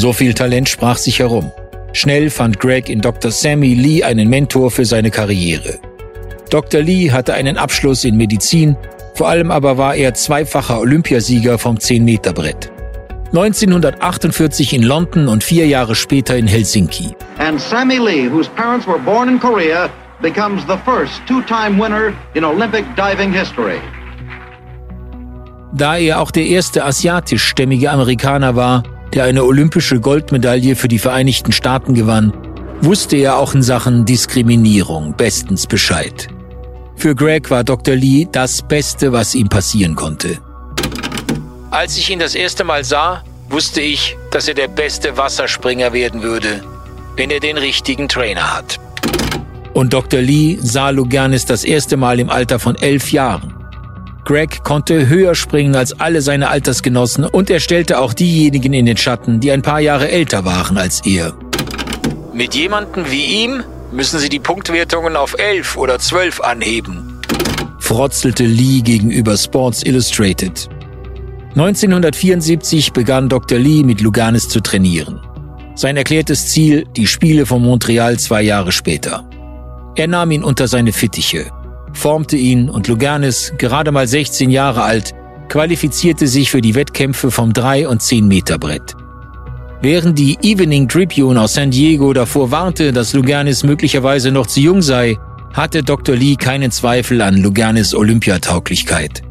So 0.00 0.12
viel 0.12 0.32
Talent 0.32 0.68
sprach 0.68 0.96
sich 0.96 1.18
herum. 1.18 1.50
Schnell 1.92 2.30
fand 2.30 2.58
Greg 2.58 2.88
in 2.88 3.00
Dr. 3.00 3.30
Sammy 3.30 3.74
Lee 3.74 4.02
einen 4.02 4.30
Mentor 4.30 4.70
für 4.70 4.86
seine 4.86 5.10
Karriere. 5.10 5.78
Dr. 6.48 6.80
Lee 6.80 7.10
hatte 7.10 7.34
einen 7.34 7.58
Abschluss 7.58 8.04
in 8.04 8.16
Medizin 8.16 8.76
vor 9.20 9.28
allem 9.28 9.50
aber 9.50 9.76
war 9.76 9.96
er 9.96 10.14
zweifacher 10.14 10.80
Olympiasieger 10.80 11.58
vom 11.58 11.76
10-Meter-Brett. 11.76 12.72
1948 13.34 14.72
in 14.72 14.82
London 14.82 15.28
und 15.28 15.44
vier 15.44 15.66
Jahre 15.66 15.94
später 15.94 16.38
in 16.38 16.46
Helsinki. 16.46 17.14
And 17.36 17.60
Sammy 17.60 17.98
Lee, 17.98 18.30
whose 18.30 18.48
parents 18.56 18.86
were 18.86 18.98
born 18.98 19.28
in 19.28 19.38
Korea, 19.38 19.90
becomes 20.22 20.62
the 20.66 20.78
first 20.86 21.20
two-time 21.26 21.78
winner 21.78 22.14
in 22.32 22.44
Olympic 22.44 22.86
diving 22.96 23.30
history. 23.30 23.78
Da 25.74 25.98
er 25.98 26.22
auch 26.22 26.30
der 26.30 26.46
erste 26.46 26.82
asiatischstämmige 26.86 27.90
Amerikaner 27.90 28.56
war, 28.56 28.84
der 29.14 29.24
eine 29.24 29.44
olympische 29.44 30.00
Goldmedaille 30.00 30.76
für 30.76 30.88
die 30.88 30.98
Vereinigten 30.98 31.52
Staaten 31.52 31.94
gewann, 31.94 32.32
wusste 32.80 33.16
er 33.16 33.36
auch 33.38 33.54
in 33.54 33.62
Sachen 33.62 34.04
Diskriminierung 34.04 35.14
bestens 35.16 35.66
Bescheid. 35.66 36.28
Für 36.96 37.14
Greg 37.14 37.50
war 37.50 37.64
Dr. 37.64 37.94
Lee 37.94 38.28
das 38.30 38.62
Beste, 38.62 39.12
was 39.12 39.34
ihm 39.34 39.48
passieren 39.48 39.94
konnte. 39.94 40.38
Als 41.70 41.96
ich 41.96 42.10
ihn 42.10 42.18
das 42.18 42.34
erste 42.34 42.64
Mal 42.64 42.84
sah, 42.84 43.22
wusste 43.48 43.80
ich, 43.80 44.16
dass 44.30 44.48
er 44.48 44.54
der 44.54 44.68
beste 44.68 45.16
Wasserspringer 45.16 45.92
werden 45.92 46.22
würde, 46.22 46.62
wenn 47.16 47.30
er 47.30 47.40
den 47.40 47.56
richtigen 47.56 48.08
Trainer 48.08 48.56
hat. 48.56 48.78
Und 49.72 49.92
Dr. 49.92 50.20
Lee 50.20 50.58
sah 50.60 50.90
Luganis 50.90 51.46
das 51.46 51.64
erste 51.64 51.96
Mal 51.96 52.20
im 52.20 52.28
Alter 52.28 52.58
von 52.58 52.76
elf 52.76 53.12
Jahren. 53.12 53.54
Greg 54.30 54.62
konnte 54.62 55.08
höher 55.08 55.34
springen 55.34 55.74
als 55.74 55.98
alle 55.98 56.22
seine 56.22 56.50
Altersgenossen 56.50 57.24
und 57.24 57.50
er 57.50 57.58
stellte 57.58 57.98
auch 57.98 58.14
diejenigen 58.14 58.72
in 58.72 58.86
den 58.86 58.96
Schatten, 58.96 59.40
die 59.40 59.50
ein 59.50 59.62
paar 59.62 59.80
Jahre 59.80 60.08
älter 60.08 60.44
waren 60.44 60.78
als 60.78 61.04
er. 61.04 61.34
Mit 62.32 62.54
jemandem 62.54 63.10
wie 63.10 63.24
ihm 63.24 63.64
müssen 63.90 64.20
sie 64.20 64.28
die 64.28 64.38
Punktwertungen 64.38 65.16
auf 65.16 65.36
11 65.36 65.76
oder 65.76 65.98
12 65.98 66.42
anheben, 66.42 67.20
frotzelte 67.80 68.44
Lee 68.44 68.82
gegenüber 68.82 69.36
Sports 69.36 69.82
Illustrated. 69.82 70.68
1974 71.56 72.92
begann 72.92 73.28
Dr. 73.28 73.58
Lee 73.58 73.82
mit 73.82 74.00
Luganis 74.00 74.48
zu 74.48 74.60
trainieren. 74.60 75.18
Sein 75.74 75.96
erklärtes 75.96 76.50
Ziel, 76.50 76.86
die 76.96 77.08
Spiele 77.08 77.46
von 77.46 77.62
Montreal 77.62 78.16
zwei 78.20 78.42
Jahre 78.42 78.70
später. 78.70 79.28
Er 79.96 80.06
nahm 80.06 80.30
ihn 80.30 80.44
unter 80.44 80.68
seine 80.68 80.92
Fittiche, 80.92 81.50
formte 81.92 82.36
ihn 82.36 82.70
und 82.70 82.88
Luganis, 82.88 83.52
gerade 83.58 83.92
mal 83.92 84.06
16 84.06 84.50
Jahre 84.50 84.82
alt, 84.82 85.14
qualifizierte 85.48 86.26
sich 86.26 86.50
für 86.50 86.60
die 86.60 86.74
Wettkämpfe 86.74 87.30
vom 87.30 87.50
3- 87.50 87.86
und 87.86 88.00
10-Meter-Brett. 88.00 88.94
Während 89.82 90.18
die 90.18 90.38
Evening 90.42 90.88
Tribune 90.88 91.40
aus 91.40 91.54
San 91.54 91.70
Diego 91.70 92.12
davor 92.12 92.50
warnte, 92.50 92.92
dass 92.92 93.14
Luganis 93.14 93.64
möglicherweise 93.64 94.30
noch 94.30 94.46
zu 94.46 94.60
jung 94.60 94.82
sei, 94.82 95.16
hatte 95.54 95.82
Dr. 95.82 96.14
Lee 96.14 96.36
keinen 96.36 96.70
Zweifel 96.70 97.22
an 97.22 97.36
Luganis 97.38 97.94
Olympiatauglichkeit. 97.94 99.22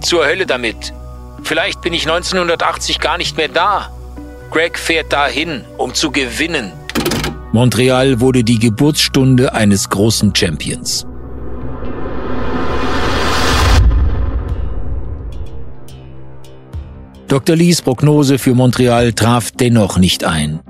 Zur 0.00 0.26
Hölle 0.26 0.46
damit. 0.46 0.92
Vielleicht 1.44 1.80
bin 1.80 1.92
ich 1.92 2.08
1980 2.08 2.98
gar 2.98 3.18
nicht 3.18 3.36
mehr 3.36 3.48
da. 3.48 3.90
Greg 4.50 4.78
fährt 4.78 5.12
dahin, 5.12 5.62
um 5.78 5.94
zu 5.94 6.10
gewinnen. 6.10 6.72
Montreal 7.52 8.20
wurde 8.20 8.44
die 8.44 8.58
Geburtsstunde 8.58 9.54
eines 9.54 9.88
großen 9.88 10.34
Champions. 10.34 11.06
Dr. 17.32 17.56
Lees 17.56 17.80
Prognose 17.80 18.38
für 18.38 18.52
Montreal 18.52 19.14
traf 19.14 19.52
dennoch 19.52 19.96
nicht 19.96 20.22
ein. 20.22 20.60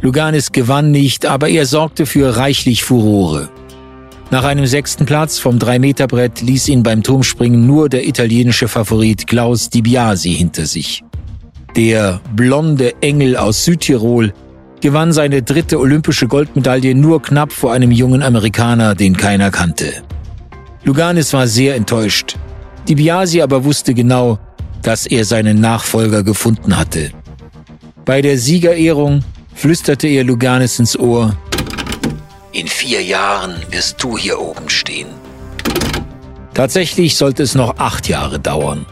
Luganis 0.00 0.50
gewann 0.50 0.90
nicht, 0.90 1.26
aber 1.26 1.48
er 1.48 1.64
sorgte 1.64 2.06
für 2.06 2.36
reichlich 2.36 2.82
Furore. 2.82 3.50
Nach 4.32 4.42
einem 4.42 4.66
sechsten 4.66 5.06
Platz 5.06 5.38
vom 5.38 5.58
3-Meter-Brett 5.58 6.40
ließ 6.40 6.70
ihn 6.70 6.82
beim 6.82 7.04
Turmspringen 7.04 7.68
nur 7.68 7.88
der 7.88 8.04
italienische 8.04 8.66
Favorit 8.66 9.28
Klaus 9.28 9.70
Di 9.70 9.80
Biasi 9.80 10.34
hinter 10.34 10.66
sich. 10.66 11.04
Der 11.76 12.20
blonde 12.34 13.00
Engel 13.00 13.36
aus 13.36 13.64
Südtirol 13.64 14.32
gewann 14.80 15.12
seine 15.12 15.44
dritte 15.44 15.78
olympische 15.78 16.26
Goldmedaille 16.26 16.96
nur 16.96 17.22
knapp 17.22 17.52
vor 17.52 17.72
einem 17.72 17.92
jungen 17.92 18.24
Amerikaner, 18.24 18.96
den 18.96 19.16
keiner 19.16 19.52
kannte. 19.52 20.02
Luganis 20.82 21.32
war 21.32 21.46
sehr 21.46 21.76
enttäuscht. 21.76 22.34
Di 22.88 22.96
Biasi 22.96 23.40
aber 23.40 23.62
wusste 23.62 23.94
genau, 23.94 24.40
dass 24.82 25.06
er 25.06 25.24
seinen 25.24 25.60
Nachfolger 25.60 26.22
gefunden 26.22 26.76
hatte. 26.76 27.10
Bei 28.04 28.20
der 28.20 28.38
Siegerehrung 28.38 29.24
flüsterte 29.54 30.08
er 30.08 30.24
Luganis 30.24 30.78
ins 30.78 30.98
Ohr, 30.98 31.36
in 32.52 32.66
vier 32.66 33.02
Jahren 33.02 33.54
wirst 33.70 34.02
du 34.02 34.18
hier 34.18 34.38
oben 34.38 34.68
stehen. 34.68 35.08
Tatsächlich 36.52 37.16
sollte 37.16 37.42
es 37.42 37.54
noch 37.54 37.78
acht 37.78 38.08
Jahre 38.08 38.38
dauern. 38.38 38.84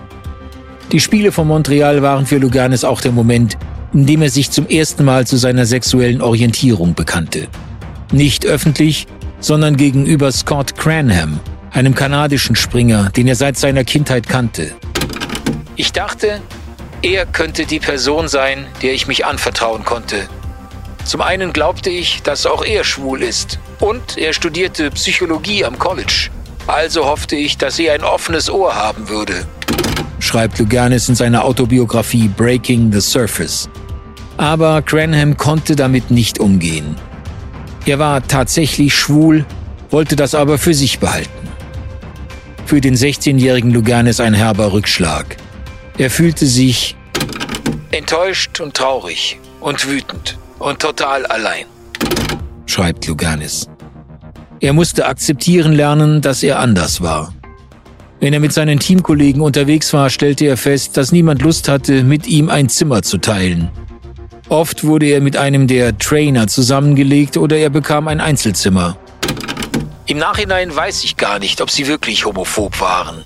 Die 0.92 1.00
Spiele 1.00 1.30
von 1.30 1.46
Montreal 1.46 2.00
waren 2.00 2.24
für 2.24 2.38
Luganis 2.38 2.84
auch 2.84 3.02
der 3.02 3.12
Moment, 3.12 3.58
in 3.92 4.06
dem 4.06 4.22
er 4.22 4.30
sich 4.30 4.50
zum 4.50 4.66
ersten 4.66 5.04
Mal 5.04 5.26
zu 5.26 5.36
seiner 5.36 5.66
sexuellen 5.66 6.22
Orientierung 6.22 6.94
bekannte. 6.94 7.48
Nicht 8.12 8.46
öffentlich, 8.46 9.06
sondern 9.40 9.76
gegenüber 9.76 10.32
Scott 10.32 10.76
Cranham, 10.76 11.38
einem 11.70 11.94
kanadischen 11.94 12.56
Springer, 12.56 13.10
den 13.10 13.28
er 13.28 13.36
seit 13.36 13.58
seiner 13.58 13.84
Kindheit 13.84 14.26
kannte. 14.26 14.72
Ich 15.80 15.92
dachte, 15.92 16.42
er 17.00 17.24
könnte 17.24 17.64
die 17.64 17.78
Person 17.78 18.28
sein, 18.28 18.66
der 18.82 18.92
ich 18.92 19.06
mich 19.06 19.24
anvertrauen 19.24 19.82
konnte. 19.82 20.28
Zum 21.06 21.22
einen 21.22 21.54
glaubte 21.54 21.88
ich, 21.88 22.20
dass 22.22 22.44
auch 22.44 22.62
er 22.62 22.84
schwul 22.84 23.22
ist. 23.22 23.58
Und 23.78 24.18
er 24.18 24.34
studierte 24.34 24.90
Psychologie 24.90 25.64
am 25.64 25.78
College. 25.78 26.28
Also 26.66 27.06
hoffte 27.06 27.34
ich, 27.34 27.56
dass 27.56 27.78
er 27.78 27.94
ein 27.94 28.04
offenes 28.04 28.50
Ohr 28.50 28.74
haben 28.74 29.08
würde. 29.08 29.46
Schreibt 30.18 30.58
Luganis 30.58 31.08
in 31.08 31.14
seiner 31.14 31.44
Autobiografie 31.44 32.28
Breaking 32.28 32.92
the 32.92 33.00
Surface. 33.00 33.66
Aber 34.36 34.82
Cranham 34.82 35.38
konnte 35.38 35.76
damit 35.76 36.10
nicht 36.10 36.40
umgehen. 36.40 36.94
Er 37.86 37.98
war 37.98 38.22
tatsächlich 38.28 38.94
schwul, 38.94 39.46
wollte 39.88 40.14
das 40.14 40.34
aber 40.34 40.58
für 40.58 40.74
sich 40.74 40.98
behalten. 40.98 41.48
Für 42.66 42.82
den 42.82 42.96
16-jährigen 42.96 43.70
Luganis 43.70 44.20
ein 44.20 44.34
herber 44.34 44.74
Rückschlag. 44.74 45.39
Er 46.00 46.08
fühlte 46.08 46.46
sich 46.46 46.96
enttäuscht 47.90 48.58
und 48.58 48.72
traurig 48.72 49.38
und 49.60 49.86
wütend 49.86 50.38
und 50.58 50.78
total 50.78 51.26
allein, 51.26 51.66
schreibt 52.64 53.06
Luganis. 53.06 53.68
Er 54.60 54.72
musste 54.72 55.04
akzeptieren 55.04 55.74
lernen, 55.74 56.22
dass 56.22 56.42
er 56.42 56.58
anders 56.58 57.02
war. 57.02 57.34
Wenn 58.18 58.32
er 58.32 58.40
mit 58.40 58.54
seinen 58.54 58.78
Teamkollegen 58.78 59.42
unterwegs 59.42 59.92
war, 59.92 60.08
stellte 60.08 60.46
er 60.46 60.56
fest, 60.56 60.96
dass 60.96 61.12
niemand 61.12 61.42
Lust 61.42 61.68
hatte, 61.68 62.02
mit 62.02 62.26
ihm 62.26 62.48
ein 62.48 62.70
Zimmer 62.70 63.02
zu 63.02 63.18
teilen. 63.18 63.70
Oft 64.48 64.84
wurde 64.84 65.04
er 65.04 65.20
mit 65.20 65.36
einem 65.36 65.66
der 65.66 65.98
Trainer 65.98 66.46
zusammengelegt 66.46 67.36
oder 67.36 67.58
er 67.58 67.68
bekam 67.68 68.08
ein 68.08 68.22
Einzelzimmer. 68.22 68.96
Im 70.06 70.16
Nachhinein 70.16 70.74
weiß 70.74 71.04
ich 71.04 71.18
gar 71.18 71.38
nicht, 71.38 71.60
ob 71.60 71.70
sie 71.70 71.86
wirklich 71.86 72.24
homophob 72.24 72.80
waren. 72.80 73.22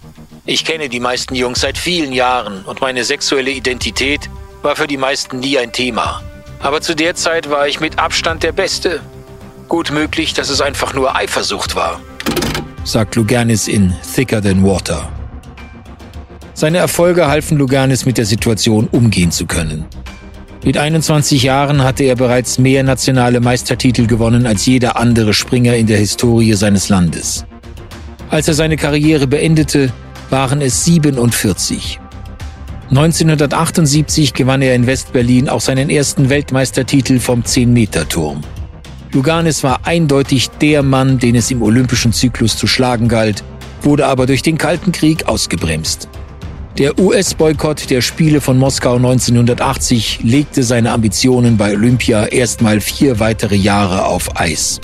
Ich 0.46 0.66
kenne 0.66 0.90
die 0.90 1.00
meisten 1.00 1.35
Jungs 1.35 1.62
seit 1.62 1.78
vielen 1.78 2.12
Jahren 2.12 2.64
und 2.66 2.83
meine 2.83 3.04
sexuelle 3.04 3.50
Identität 3.50 4.28
war 4.61 4.76
für 4.76 4.87
die 4.87 4.98
meisten 4.98 5.40
nie 5.40 5.57
ein 5.59 5.72
Thema. 5.72 6.22
Aber 6.61 6.83
zu 6.83 6.94
der 6.94 7.14
Zeit 7.14 7.48
war 7.48 7.66
ich 7.66 7.80
mit 7.80 7.98
Abstand 7.98 8.42
der 8.42 8.52
Beste. 8.52 9.00
Gut 9.68 9.90
möglich, 9.90 10.35
dass 10.35 10.50
es 10.50 10.61
einfach 10.61 10.92
nur 10.92 11.16
Eifersucht 11.16 11.74
war, 11.76 11.98
sagt 12.85 13.16
Luganis 13.16 13.68
in 13.68 13.94
Thicker 14.14 14.42
Than 14.42 14.62
Water. 14.62 15.09
Seine 16.52 16.76
Erfolge 16.76 17.26
halfen 17.26 17.57
Luganis 17.57 18.04
mit 18.04 18.18
der 18.18 18.26
Situation 18.26 18.88
umgehen 18.92 19.30
zu 19.30 19.46
können. 19.46 19.87
Mit 20.62 20.76
21 20.76 21.42
Jahren 21.42 21.83
hatte 21.83 22.04
er 22.04 22.16
bereits 22.16 22.59
mehr 22.59 22.83
nationale 22.83 23.40
Meistertitel 23.40 24.07
gewonnen 24.07 24.46
als 24.46 24.66
jeder 24.66 24.98
andere 24.98 25.33
Springer 25.33 25.74
in 25.74 25.87
der 25.87 25.98
Historie 25.98 26.52
seines 26.52 26.90
Landes. 26.90 27.46
Als 28.28 28.46
er 28.46 28.54
seine 28.54 28.76
Karriere 28.76 29.26
beendete, 29.26 29.90
waren 30.34 30.60
es 30.62 30.84
47. 30.84 32.00
1978 32.90 34.34
gewann 34.34 34.62
er 34.62 34.74
in 34.74 34.84
West-Berlin 34.84 35.48
auch 35.48 35.60
seinen 35.60 35.90
ersten 35.90 36.28
Weltmeistertitel 36.28 37.20
vom 37.20 37.42
10-Meter-Turm. 37.42 38.40
Luganis 39.12 39.62
war 39.62 39.86
eindeutig 39.86 40.50
der 40.60 40.82
Mann, 40.82 41.20
den 41.20 41.36
es 41.36 41.52
im 41.52 41.62
olympischen 41.62 42.12
Zyklus 42.12 42.56
zu 42.56 42.66
schlagen 42.66 43.06
galt, 43.06 43.44
wurde 43.82 44.08
aber 44.08 44.26
durch 44.26 44.42
den 44.42 44.58
Kalten 44.58 44.90
Krieg 44.90 45.28
ausgebremst. 45.28 46.08
Der 46.78 46.98
US-Boykott 46.98 47.88
der 47.88 48.00
Spiele 48.00 48.40
von 48.40 48.58
Moskau 48.58 48.96
1980 48.96 50.24
legte 50.24 50.64
seine 50.64 50.90
Ambitionen 50.90 51.56
bei 51.56 51.74
Olympia 51.74 52.26
erstmal 52.26 52.80
vier 52.80 53.20
weitere 53.20 53.54
Jahre 53.54 54.06
auf 54.06 54.36
Eis. 54.36 54.80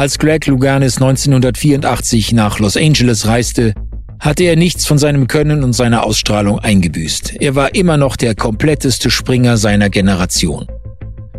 Als 0.00 0.18
Greg 0.18 0.46
Luganis 0.46 0.96
1984 0.96 2.32
nach 2.32 2.58
Los 2.58 2.78
Angeles 2.78 3.26
reiste, 3.26 3.74
hatte 4.18 4.44
er 4.44 4.56
nichts 4.56 4.86
von 4.86 4.96
seinem 4.96 5.26
Können 5.26 5.62
und 5.62 5.74
seiner 5.74 6.04
Ausstrahlung 6.04 6.58
eingebüßt. 6.58 7.36
Er 7.38 7.54
war 7.54 7.74
immer 7.74 7.98
noch 7.98 8.16
der 8.16 8.34
kompletteste 8.34 9.10
Springer 9.10 9.58
seiner 9.58 9.90
Generation. 9.90 10.66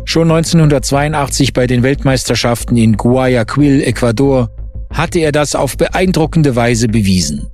Schon 0.04 0.30
1982 0.30 1.54
bei 1.54 1.66
den 1.66 1.82
Weltmeisterschaften 1.82 2.76
in 2.76 2.96
Guayaquil, 2.96 3.82
Ecuador, 3.82 4.48
hatte 4.92 5.18
er 5.18 5.32
das 5.32 5.56
auf 5.56 5.76
beeindruckende 5.76 6.54
Weise 6.54 6.86
bewiesen. 6.86 7.48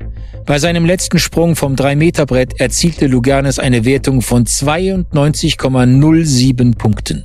Bei 0.45 0.59
seinem 0.59 0.85
letzten 0.85 1.19
Sprung 1.19 1.57
vom 1.57 1.75
3-Meter-Brett 1.75 2.61
erzielte 2.61 3.07
Luganis 3.07 3.59
eine 3.59 3.87
Wertung 3.87 4.21
von 4.21 4.45
92,07 4.45 6.77
Punkten. 6.77 7.25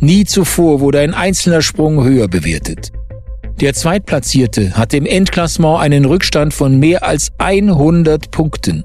Nie 0.00 0.24
zuvor 0.24 0.80
wurde 0.80 0.98
ein 0.98 1.14
einzelner 1.14 1.62
Sprung 1.62 2.02
höher 2.02 2.26
bewertet. 2.26 2.90
Der 3.60 3.74
Zweitplatzierte 3.74 4.72
hatte 4.72 4.96
im 4.96 5.04
Endklassement 5.04 5.80
einen 5.80 6.06
Rückstand 6.06 6.54
von 6.54 6.78
mehr 6.78 7.04
als 7.04 7.30
100 7.36 8.30
Punkten. 8.30 8.84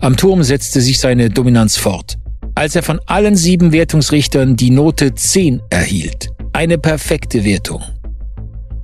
Am 0.00 0.16
Turm 0.16 0.42
setzte 0.42 0.80
sich 0.80 0.98
seine 0.98 1.30
Dominanz 1.30 1.76
fort, 1.76 2.18
als 2.56 2.74
er 2.74 2.82
von 2.82 2.98
allen 3.06 3.36
sieben 3.36 3.70
Wertungsrichtern 3.70 4.56
die 4.56 4.70
Note 4.70 5.14
10 5.14 5.62
erhielt. 5.70 6.30
Eine 6.52 6.78
perfekte 6.78 7.44
Wertung. 7.44 7.82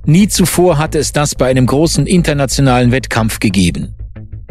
Nie 0.05 0.29
zuvor 0.29 0.77
hatte 0.77 0.99
es 0.99 1.11
das 1.11 1.35
bei 1.35 1.49
einem 1.49 1.65
großen 1.65 2.07
internationalen 2.07 2.93
Wettkampf 2.93 3.39
gegeben. 3.39 3.95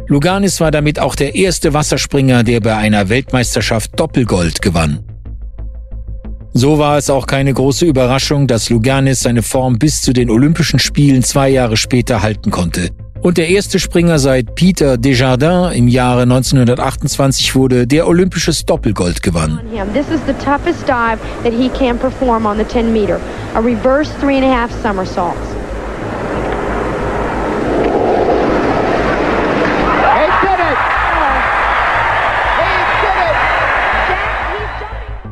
Luganis 0.07 0.61
war 0.61 0.71
damit 0.71 1.01
auch 1.01 1.15
der 1.15 1.35
erste 1.35 1.73
Wasserspringer, 1.73 2.45
der 2.45 2.61
bei 2.61 2.77
einer 2.77 3.09
Weltmeisterschaft 3.09 3.99
Doppelgold 3.99 4.61
gewann. 4.61 5.08
So 6.55 6.79
war 6.79 6.97
es 6.97 7.11
auch 7.11 7.27
keine 7.27 7.53
große 7.53 7.85
Überraschung, 7.85 8.47
dass 8.47 8.71
Luganis 8.71 9.21
seine 9.21 9.43
Form 9.43 9.79
bis 9.79 10.03
zu 10.03 10.13
den 10.13 10.31
Olympischen 10.31 10.79
Spielen 10.79 11.23
zwei 11.23 11.51
Jahre 11.51 11.77
später 11.77 12.23
halten 12.23 12.51
konnte. 12.51 12.91
Und 13.21 13.37
der 13.37 13.49
erste 13.49 13.79
Springer 13.81 14.19
seit 14.19 14.55
Peter 14.55 14.97
Desjardins 14.97 15.75
im 15.75 15.89
Jahre 15.89 16.23
1928 16.23 17.55
wurde, 17.55 17.87
der 17.87 18.07
olympisches 18.07 18.65
Doppelgold 18.65 19.23
gewann. 19.23 19.61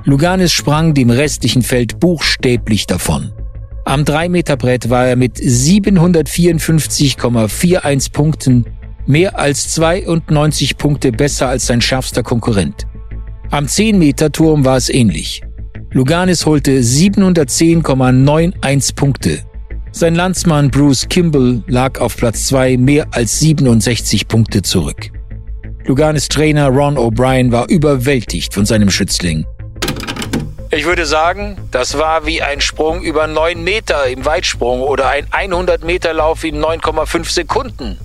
Luganis 0.06 0.52
sprang 0.52 0.94
dem 0.94 1.10
restlichen 1.10 1.60
Feld 1.62 1.98
buchstäblich 1.98 2.86
davon. 2.86 3.32
Am 3.84 4.04
3-Meter-Brett 4.04 4.88
war 4.88 5.08
er 5.08 5.16
mit 5.16 5.36
754,41 5.36 8.12
Punkten 8.12 8.66
mehr 9.06 9.36
als 9.36 9.72
92 9.72 10.78
Punkte 10.78 11.10
besser 11.10 11.48
als 11.48 11.66
sein 11.66 11.80
schärfster 11.80 12.22
Konkurrent. 12.22 12.86
Am 13.50 13.66
10-Meter-Turm 13.66 14.64
war 14.64 14.76
es 14.76 14.88
ähnlich. 14.88 15.42
Luganis 15.90 16.46
holte 16.46 16.78
710,91 16.78 18.94
Punkte. 18.94 19.40
Sein 19.90 20.14
Landsmann 20.14 20.70
Bruce 20.70 21.08
Kimball 21.08 21.64
lag 21.66 22.00
auf 22.00 22.16
Platz 22.16 22.46
2 22.46 22.76
mehr 22.76 23.08
als 23.10 23.40
67 23.40 24.28
Punkte 24.28 24.62
zurück. 24.62 25.10
Luganis 25.84 26.28
Trainer 26.28 26.68
Ron 26.68 26.96
O'Brien 26.96 27.50
war 27.50 27.68
überwältigt 27.68 28.54
von 28.54 28.64
seinem 28.66 28.90
Schützling. 28.90 29.44
Ich 30.70 30.84
würde 30.84 31.06
sagen, 31.06 31.56
das 31.70 31.96
war 31.96 32.26
wie 32.26 32.42
ein 32.42 32.60
Sprung 32.60 33.02
über 33.02 33.28
9 33.28 33.62
Meter 33.62 34.06
im 34.08 34.24
Weitsprung 34.24 34.80
oder 34.80 35.08
ein 35.08 35.26
100 35.30 35.84
Meter 35.84 36.12
Lauf 36.12 36.42
in 36.42 36.56
9,5 36.56 37.30
Sekunden. 37.30 37.98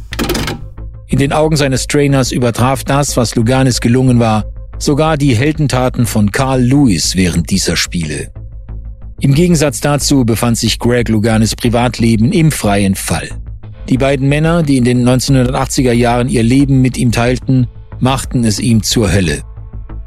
In 1.08 1.18
den 1.18 1.34
Augen 1.34 1.58
seines 1.58 1.88
Trainers 1.88 2.32
übertraf 2.32 2.84
das, 2.84 3.18
was 3.18 3.36
Luganis 3.36 3.82
gelungen 3.82 4.20
war, 4.20 4.46
sogar 4.78 5.18
die 5.18 5.36
Heldentaten 5.36 6.06
von 6.06 6.32
Carl 6.32 6.62
Lewis 6.62 7.16
während 7.16 7.50
dieser 7.50 7.76
Spiele. 7.76 8.32
Im 9.20 9.34
Gegensatz 9.34 9.82
dazu 9.82 10.24
befand 10.24 10.58
sich 10.58 10.80
Greg 10.80 11.10
Luganis 11.10 11.56
Privatleben 11.56 12.32
im 12.32 12.52
freien 12.52 12.96
Fall. 12.96 13.30
Die 13.90 13.98
beiden 13.98 14.30
Männer, 14.30 14.64
die 14.64 14.78
in 14.78 14.84
den 14.84 15.08
1980er 15.08 15.92
Jahren 15.92 16.30
ihr 16.30 16.44
Leben 16.44 16.82
mit 16.82 16.98
ihm 16.98 17.12
teilten, 17.12 17.68
machten 18.00 18.44
es 18.44 18.60
ihm 18.60 18.84
zur 18.84 19.12
Hölle. 19.12 19.42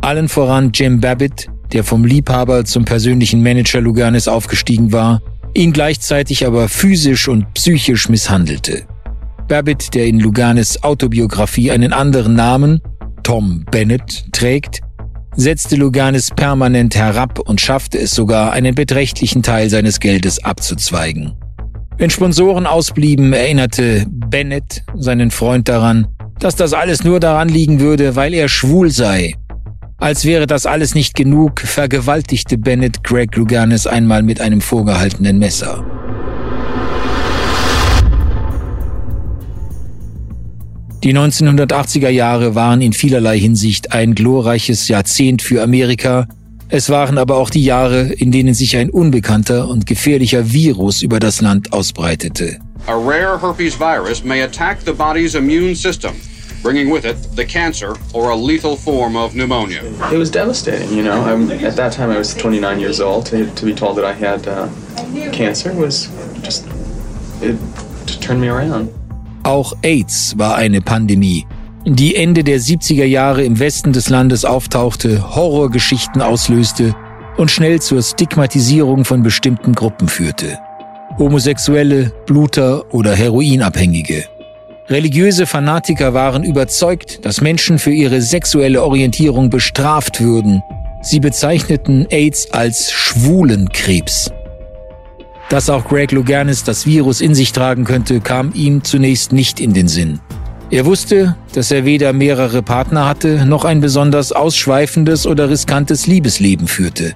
Allen 0.00 0.28
voran 0.28 0.70
Jim 0.72 1.00
Babbitt, 1.00 1.48
der 1.72 1.84
vom 1.84 2.04
Liebhaber 2.04 2.64
zum 2.64 2.84
persönlichen 2.84 3.42
Manager 3.42 3.80
Luganis 3.80 4.28
aufgestiegen 4.28 4.92
war, 4.92 5.22
ihn 5.54 5.72
gleichzeitig 5.72 6.46
aber 6.46 6.68
physisch 6.68 7.28
und 7.28 7.52
psychisch 7.54 8.08
misshandelte. 8.08 8.84
Babbitt, 9.48 9.94
der 9.94 10.06
in 10.06 10.20
Luganis 10.20 10.82
Autobiografie 10.82 11.70
einen 11.70 11.92
anderen 11.92 12.34
Namen, 12.34 12.80
Tom 13.22 13.64
Bennett, 13.70 14.24
trägt, 14.32 14.80
setzte 15.36 15.76
Luganis 15.76 16.30
permanent 16.30 16.94
herab 16.96 17.38
und 17.38 17.60
schaffte 17.60 17.98
es 17.98 18.12
sogar, 18.12 18.52
einen 18.52 18.74
beträchtlichen 18.74 19.42
Teil 19.42 19.68
seines 19.68 20.00
Geldes 20.00 20.42
abzuzweigen. 20.44 21.34
Wenn 21.96 22.10
Sponsoren 22.10 22.66
ausblieben, 22.66 23.32
erinnerte 23.32 24.06
Bennett 24.08 24.82
seinen 24.94 25.30
Freund 25.30 25.68
daran, 25.68 26.08
dass 26.40 26.56
das 26.56 26.72
alles 26.72 27.04
nur 27.04 27.20
daran 27.20 27.48
liegen 27.48 27.80
würde, 27.80 28.16
weil 28.16 28.34
er 28.34 28.48
schwul 28.48 28.90
sei. 28.90 29.34
Als 30.04 30.26
wäre 30.26 30.46
das 30.46 30.66
alles 30.66 30.94
nicht 30.94 31.14
genug, 31.14 31.60
vergewaltigte 31.60 32.58
Bennett 32.58 33.02
Greg 33.04 33.34
Luganis 33.36 33.86
einmal 33.86 34.22
mit 34.22 34.38
einem 34.38 34.60
vorgehaltenen 34.60 35.38
Messer. 35.38 35.82
Die 41.02 41.16
1980er 41.16 42.10
Jahre 42.10 42.54
waren 42.54 42.82
in 42.82 42.92
vielerlei 42.92 43.38
Hinsicht 43.38 43.92
ein 43.92 44.14
glorreiches 44.14 44.88
Jahrzehnt 44.88 45.40
für 45.40 45.62
Amerika, 45.62 46.28
es 46.68 46.90
waren 46.90 47.16
aber 47.16 47.38
auch 47.38 47.48
die 47.48 47.64
Jahre, 47.64 48.02
in 48.02 48.30
denen 48.30 48.52
sich 48.52 48.76
ein 48.76 48.90
unbekannter 48.90 49.68
und 49.68 49.86
gefährlicher 49.86 50.52
Virus 50.52 51.00
über 51.00 51.18
das 51.18 51.40
Land 51.40 51.72
ausbreitete. 51.72 52.58
A 52.86 52.92
rare 52.92 53.40
herpes 53.40 53.80
virus 53.80 54.22
may 54.22 54.42
attack 54.42 54.80
the 54.84 54.92
body's 54.92 55.34
immune 55.34 55.74
system, 55.74 56.12
bringing 56.64 56.88
with 56.88 57.04
it 57.04 57.16
the 57.36 57.44
cancer 57.44 57.94
or 58.14 58.30
a 58.30 58.36
lethal 58.36 58.74
form 58.74 59.16
of 59.16 59.34
pneumonia. 59.34 59.82
It 60.10 60.18
was 60.18 60.30
devastating, 60.30 60.88
you 60.96 61.04
know. 61.04 61.20
I'm, 61.20 61.50
at 61.50 61.76
that 61.76 61.92
time, 61.92 62.10
I 62.10 62.16
was 62.16 62.34
29 62.34 62.80
years 62.80 63.00
old. 63.00 63.26
To, 63.26 63.46
to 63.54 63.64
be 63.66 63.74
told 63.74 63.98
that 63.98 64.04
I 64.06 64.14
had 64.14 64.48
uh, 64.48 64.68
cancer 65.30 65.72
was 65.74 66.08
just 66.42 66.66
it 67.42 67.56
just 68.06 68.22
turned 68.22 68.40
me 68.40 68.48
around. 68.48 68.88
Auch 69.44 69.74
AIDS 69.82 70.34
war 70.38 70.56
eine 70.56 70.80
Pandemie, 70.80 71.46
die 71.84 72.16
Ende 72.16 72.42
der 72.42 72.58
70er 72.58 73.04
Jahre 73.04 73.44
im 73.44 73.58
Westen 73.58 73.92
des 73.92 74.08
Landes 74.08 74.46
auftauchte, 74.46 75.36
Horrorgeschichten 75.36 76.22
auslöste 76.22 76.96
und 77.36 77.50
schnell 77.50 77.82
zur 77.82 78.02
Stigmatisierung 78.02 79.04
von 79.04 79.22
bestimmten 79.22 79.74
Gruppen 79.74 80.08
führte. 80.08 80.58
Homosexuelle, 81.18 82.10
Bluter 82.24 82.86
oder 82.94 83.14
Heroinabhängige. 83.14 84.24
Religiöse 84.88 85.46
Fanatiker 85.46 86.12
waren 86.12 86.44
überzeugt, 86.44 87.24
dass 87.24 87.40
Menschen 87.40 87.78
für 87.78 87.92
ihre 87.92 88.20
sexuelle 88.20 88.82
Orientierung 88.82 89.48
bestraft 89.48 90.20
würden. 90.20 90.62
Sie 91.00 91.20
bezeichneten 91.20 92.06
AIDS 92.10 92.52
als 92.52 92.92
Schwulenkrebs. 92.92 94.30
Dass 95.48 95.70
auch 95.70 95.86
Greg 95.86 96.12
Louganis 96.12 96.64
das 96.64 96.84
Virus 96.84 97.22
in 97.22 97.34
sich 97.34 97.52
tragen 97.52 97.84
könnte, 97.84 98.20
kam 98.20 98.52
ihm 98.52 98.84
zunächst 98.84 99.32
nicht 99.32 99.58
in 99.58 99.72
den 99.72 99.88
Sinn. 99.88 100.20
Er 100.70 100.84
wusste, 100.84 101.36
dass 101.54 101.70
er 101.70 101.86
weder 101.86 102.12
mehrere 102.12 102.62
Partner 102.62 103.06
hatte, 103.06 103.46
noch 103.46 103.64
ein 103.64 103.80
besonders 103.80 104.32
ausschweifendes 104.32 105.26
oder 105.26 105.48
riskantes 105.48 106.06
Liebesleben 106.06 106.66
führte. 106.66 107.14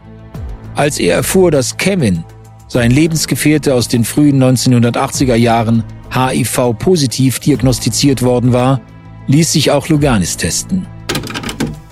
Als 0.75 0.99
er 0.99 1.17
erfuhr, 1.17 1.51
dass 1.51 1.77
Kevin, 1.77 2.25
sein 2.69 2.91
Lebensgefährte 2.91 3.75
aus 3.75 3.89
den 3.89 4.05
frühen 4.05 4.43
1980er 4.43 5.35
Jahren, 5.35 5.85
HIV-positiv 6.11 7.41
diagnostiziert 7.41 8.23
worden 8.23 8.53
war, 8.53 8.81
ließ 9.27 9.53
sich 9.53 9.71
auch 9.71 9.89
Luganis 9.89 10.37
testen. 10.37 10.87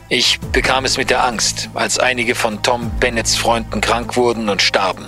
Ich 0.09 0.39
bekam 0.53 0.85
es 0.85 0.99
mit 0.99 1.11
der 1.11 1.25
Angst, 1.25 1.69
als 1.75 1.99
einige 1.99 2.35
von 2.35 2.63
Tom 2.63 2.91
Bennetts 3.01 3.35
Freunden 3.35 3.81
krank 3.81 4.17
wurden 4.17 4.49
und 4.49 4.63
starben. 4.63 5.07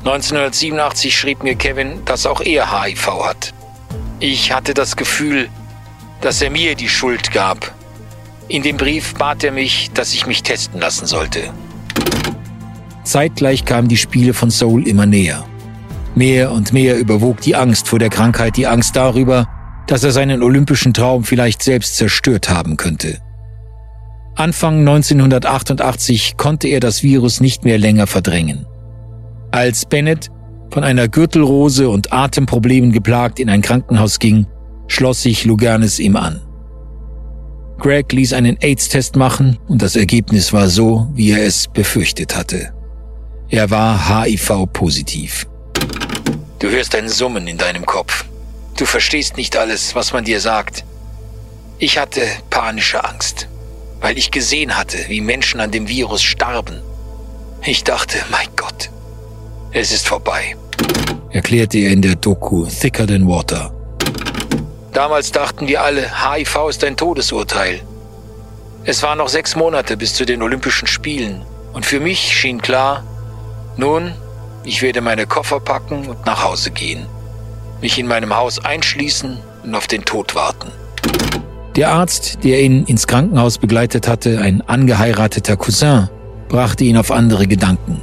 1987 0.00 1.16
schrieb 1.16 1.42
mir 1.42 1.54
Kevin, 1.54 2.04
dass 2.04 2.26
auch 2.26 2.40
er 2.40 2.82
HIV 2.82 3.24
hat. 3.24 3.54
Ich 4.20 4.52
hatte 4.52 4.74
das 4.74 4.96
Gefühl, 4.96 5.48
dass 6.20 6.42
er 6.42 6.50
mir 6.50 6.74
die 6.74 6.88
Schuld 6.88 7.30
gab. 7.32 7.74
In 8.48 8.62
dem 8.62 8.76
Brief 8.76 9.14
bat 9.14 9.44
er 9.44 9.52
mich, 9.52 9.90
dass 9.94 10.12
ich 10.12 10.26
mich 10.26 10.42
testen 10.42 10.80
lassen 10.80 11.06
sollte. 11.06 11.52
Zeitgleich 13.04 13.64
kamen 13.64 13.88
die 13.88 13.96
Spiele 13.96 14.34
von 14.34 14.50
Seoul 14.50 14.88
immer 14.88 15.06
näher. 15.06 15.44
Mehr 16.14 16.52
und 16.52 16.72
mehr 16.72 16.98
überwog 16.98 17.40
die 17.40 17.56
Angst 17.56 17.88
vor 17.88 17.98
der 17.98 18.10
Krankheit 18.10 18.56
die 18.56 18.66
Angst 18.66 18.96
darüber, 18.96 19.46
dass 19.86 20.04
er 20.04 20.12
seinen 20.12 20.42
olympischen 20.42 20.94
Traum 20.94 21.24
vielleicht 21.24 21.62
selbst 21.62 21.96
zerstört 21.96 22.48
haben 22.48 22.76
könnte. 22.76 23.18
Anfang 24.36 24.80
1988 24.80 26.36
konnte 26.36 26.68
er 26.68 26.80
das 26.80 27.02
Virus 27.02 27.40
nicht 27.40 27.64
mehr 27.64 27.78
länger 27.78 28.06
verdrängen. 28.06 28.66
Als 29.52 29.86
Bennett 29.86 30.30
von 30.70 30.82
einer 30.82 31.06
Gürtelrose 31.06 31.88
und 31.88 32.12
Atemproblemen 32.12 32.90
geplagt 32.90 33.38
in 33.38 33.48
ein 33.48 33.62
Krankenhaus 33.62 34.18
ging, 34.18 34.46
schloss 34.88 35.22
sich 35.22 35.44
Luganis 35.44 36.00
ihm 36.00 36.16
an. 36.16 36.40
Greg 37.78 38.12
ließ 38.12 38.32
einen 38.32 38.56
AIDS-Test 38.60 39.14
machen 39.14 39.58
und 39.68 39.82
das 39.82 39.94
Ergebnis 39.94 40.52
war 40.52 40.68
so, 40.68 41.08
wie 41.14 41.30
er 41.30 41.44
es 41.44 41.68
befürchtet 41.68 42.36
hatte. 42.36 42.73
Er 43.54 43.70
war 43.70 44.08
HIV-positiv. 44.08 45.46
Du 46.58 46.70
hörst 46.70 46.92
ein 46.96 47.08
Summen 47.08 47.46
in 47.46 47.56
deinem 47.56 47.86
Kopf. 47.86 48.24
Du 48.76 48.84
verstehst 48.84 49.36
nicht 49.36 49.56
alles, 49.56 49.94
was 49.94 50.12
man 50.12 50.24
dir 50.24 50.40
sagt. 50.40 50.84
Ich 51.78 51.96
hatte 51.96 52.22
panische 52.50 53.04
Angst, 53.04 53.46
weil 54.00 54.18
ich 54.18 54.32
gesehen 54.32 54.76
hatte, 54.76 54.98
wie 55.06 55.20
Menschen 55.20 55.60
an 55.60 55.70
dem 55.70 55.86
Virus 55.86 56.24
starben. 56.24 56.82
Ich 57.62 57.84
dachte, 57.84 58.18
mein 58.28 58.48
Gott, 58.56 58.90
es 59.70 59.92
ist 59.92 60.08
vorbei, 60.08 60.56
erklärte 61.30 61.78
er 61.78 61.92
in 61.92 62.02
der 62.02 62.16
Doku 62.16 62.66
Thicker 62.66 63.06
Than 63.06 63.28
Water. 63.28 63.72
Damals 64.92 65.30
dachten 65.30 65.68
wir 65.68 65.80
alle, 65.80 66.10
HIV 66.28 66.70
ist 66.70 66.82
ein 66.82 66.96
Todesurteil. 66.96 67.82
Es 68.84 69.04
waren 69.04 69.18
noch 69.18 69.28
sechs 69.28 69.54
Monate 69.54 69.96
bis 69.96 70.12
zu 70.12 70.24
den 70.24 70.42
Olympischen 70.42 70.88
Spielen 70.88 71.42
und 71.72 71.86
für 71.86 72.00
mich 72.00 72.18
schien 72.18 72.60
klar, 72.60 73.04
nun, 73.76 74.12
ich 74.64 74.82
werde 74.82 75.00
meine 75.00 75.26
Koffer 75.26 75.60
packen 75.60 76.06
und 76.06 76.24
nach 76.26 76.44
Hause 76.44 76.70
gehen, 76.70 77.06
mich 77.80 77.98
in 77.98 78.06
meinem 78.06 78.34
Haus 78.34 78.64
einschließen 78.64 79.38
und 79.64 79.74
auf 79.74 79.86
den 79.86 80.04
Tod 80.04 80.34
warten. 80.34 80.70
Der 81.76 81.90
Arzt, 81.90 82.38
der 82.44 82.62
ihn 82.62 82.84
ins 82.84 83.06
Krankenhaus 83.06 83.58
begleitet 83.58 84.06
hatte, 84.06 84.40
ein 84.40 84.62
angeheirateter 84.62 85.56
Cousin, 85.56 86.08
brachte 86.48 86.84
ihn 86.84 86.96
auf 86.96 87.10
andere 87.10 87.46
Gedanken. 87.46 88.00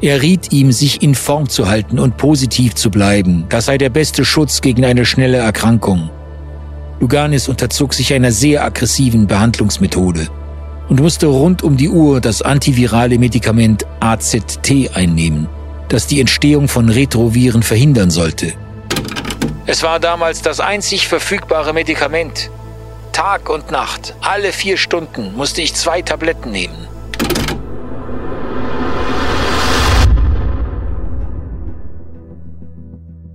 Er 0.00 0.20
riet 0.20 0.52
ihm, 0.52 0.72
sich 0.72 1.02
in 1.02 1.14
Form 1.14 1.48
zu 1.48 1.68
halten 1.68 1.98
und 1.98 2.16
positiv 2.16 2.74
zu 2.74 2.90
bleiben. 2.90 3.46
Das 3.48 3.66
sei 3.66 3.78
der 3.78 3.88
beste 3.88 4.24
Schutz 4.24 4.60
gegen 4.60 4.84
eine 4.84 5.06
schnelle 5.06 5.38
Erkrankung. 5.38 6.10
Luganis 7.00 7.48
unterzog 7.48 7.94
sich 7.94 8.12
einer 8.12 8.32
sehr 8.32 8.64
aggressiven 8.64 9.26
Behandlungsmethode 9.26 10.28
und 10.88 11.00
musste 11.00 11.26
rund 11.26 11.62
um 11.62 11.76
die 11.76 11.88
Uhr 11.88 12.20
das 12.20 12.42
antivirale 12.42 13.18
Medikament 13.18 13.86
AZT 14.00 14.90
einnehmen, 14.94 15.48
das 15.88 16.06
die 16.06 16.20
Entstehung 16.20 16.68
von 16.68 16.88
Retroviren 16.88 17.62
verhindern 17.62 18.10
sollte. 18.10 18.52
Es 19.66 19.82
war 19.82 19.98
damals 19.98 20.42
das 20.42 20.60
einzig 20.60 21.08
verfügbare 21.08 21.72
Medikament. 21.72 22.50
Tag 23.12 23.48
und 23.48 23.70
Nacht, 23.70 24.14
alle 24.20 24.52
vier 24.52 24.76
Stunden 24.76 25.34
musste 25.36 25.62
ich 25.62 25.74
zwei 25.74 26.02
Tabletten 26.02 26.50
nehmen. 26.50 26.88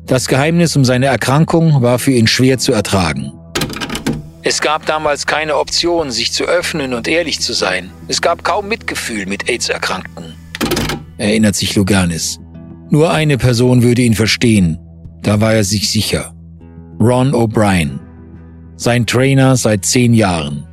Das 0.06 0.28
Geheimnis 0.28 0.76
um 0.76 0.84
seine 0.84 1.06
Erkrankung 1.06 1.84
war 1.84 2.00
für 2.00 2.12
ihn 2.12 2.26
schwer 2.26 2.58
zu 2.58 2.74
ertragen. 2.74 3.39
Es 4.42 4.62
gab 4.62 4.86
damals 4.86 5.26
keine 5.26 5.58
Option, 5.58 6.12
sich 6.12 6.32
zu 6.32 6.46
öffnen 6.46 6.94
und 6.94 7.08
ehrlich 7.08 7.42
zu 7.42 7.54
sein. 7.54 7.92
Es 8.08 8.22
gab 8.22 8.44
kaum 8.44 8.68
Mitgefühl 8.68 9.26
mit 9.26 9.50
AIDS-Erkrankten. 9.50 10.34
erinnert 11.18 11.56
sich 11.56 11.76
Luganis. 11.76 12.40
Nur 12.90 13.12
eine 13.12 13.38
Person 13.38 13.84
würde 13.84 14.02
ihn 14.02 14.16
verstehen. 14.16 14.80
Da 15.22 15.42
war 15.42 15.54
er 15.54 15.66
sich 15.66 15.92
sicher. 15.92 16.34
Ron 17.00 17.34
O'Brien. 17.34 18.00
Sein 18.78 19.06
Trainer 19.06 19.58
seit 19.58 19.86
zehn 19.86 20.14
Jahren. 20.14 20.66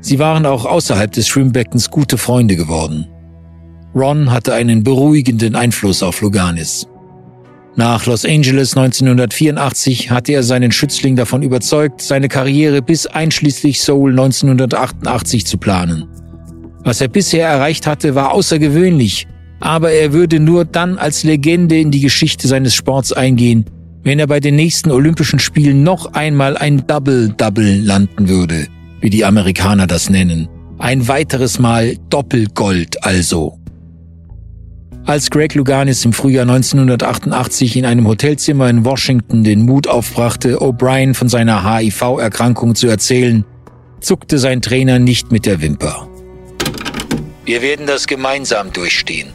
Sie 0.00 0.18
waren 0.18 0.46
auch 0.46 0.64
außerhalb 0.64 1.10
des 1.10 1.26
Schwimmbeckens 1.28 1.90
gute 1.90 2.16
Freunde 2.16 2.54
geworden. 2.54 3.06
Ron 3.94 4.30
hatte 4.30 4.54
einen 4.54 4.84
beruhigenden 4.84 5.56
Einfluss 5.56 6.02
auf 6.02 6.20
Luganis. 6.20 6.86
Nach 7.76 8.04
Los 8.06 8.24
Angeles 8.24 8.76
1984 8.76 10.10
hatte 10.10 10.32
er 10.32 10.42
seinen 10.42 10.72
Schützling 10.72 11.16
davon 11.16 11.42
überzeugt, 11.42 12.02
seine 12.02 12.28
Karriere 12.28 12.82
bis 12.82 13.06
einschließlich 13.06 13.80
Seoul 13.80 14.10
1988 14.10 15.46
zu 15.46 15.56
planen. 15.56 16.08
Was 16.82 17.00
er 17.00 17.08
bisher 17.08 17.46
erreicht 17.46 17.86
hatte, 17.86 18.14
war 18.14 18.32
außergewöhnlich, 18.32 19.28
aber 19.60 19.92
er 19.92 20.12
würde 20.12 20.40
nur 20.40 20.64
dann 20.64 20.98
als 20.98 21.22
Legende 21.22 21.78
in 21.78 21.90
die 21.90 22.00
Geschichte 22.00 22.48
seines 22.48 22.74
Sports 22.74 23.12
eingehen, 23.12 23.66
wenn 24.02 24.18
er 24.18 24.26
bei 24.26 24.40
den 24.40 24.56
nächsten 24.56 24.90
Olympischen 24.90 25.38
Spielen 25.38 25.82
noch 25.82 26.14
einmal 26.14 26.56
ein 26.56 26.86
Double-Double 26.86 27.80
landen 27.82 28.28
würde, 28.28 28.66
wie 29.00 29.10
die 29.10 29.24
Amerikaner 29.24 29.86
das 29.86 30.10
nennen. 30.10 30.48
Ein 30.78 31.06
weiteres 31.06 31.58
Mal 31.58 31.96
Doppelgold 32.08 33.04
also. 33.04 33.59
Als 35.10 35.28
Greg 35.28 35.56
Luganis 35.56 36.04
im 36.04 36.12
Frühjahr 36.12 36.42
1988 36.42 37.74
in 37.74 37.84
einem 37.84 38.06
Hotelzimmer 38.06 38.70
in 38.70 38.84
Washington 38.84 39.42
den 39.42 39.62
Mut 39.62 39.88
aufbrachte, 39.88 40.58
O'Brien 40.60 41.14
von 41.14 41.28
seiner 41.28 41.68
HIV-Erkrankung 41.68 42.76
zu 42.76 42.86
erzählen, 42.86 43.44
zuckte 44.00 44.38
sein 44.38 44.62
Trainer 44.62 45.00
nicht 45.00 45.32
mit 45.32 45.46
der 45.46 45.60
Wimper. 45.60 46.08
Wir 47.44 47.60
werden 47.60 47.86
das 47.86 48.06
gemeinsam 48.06 48.72
durchstehen, 48.72 49.30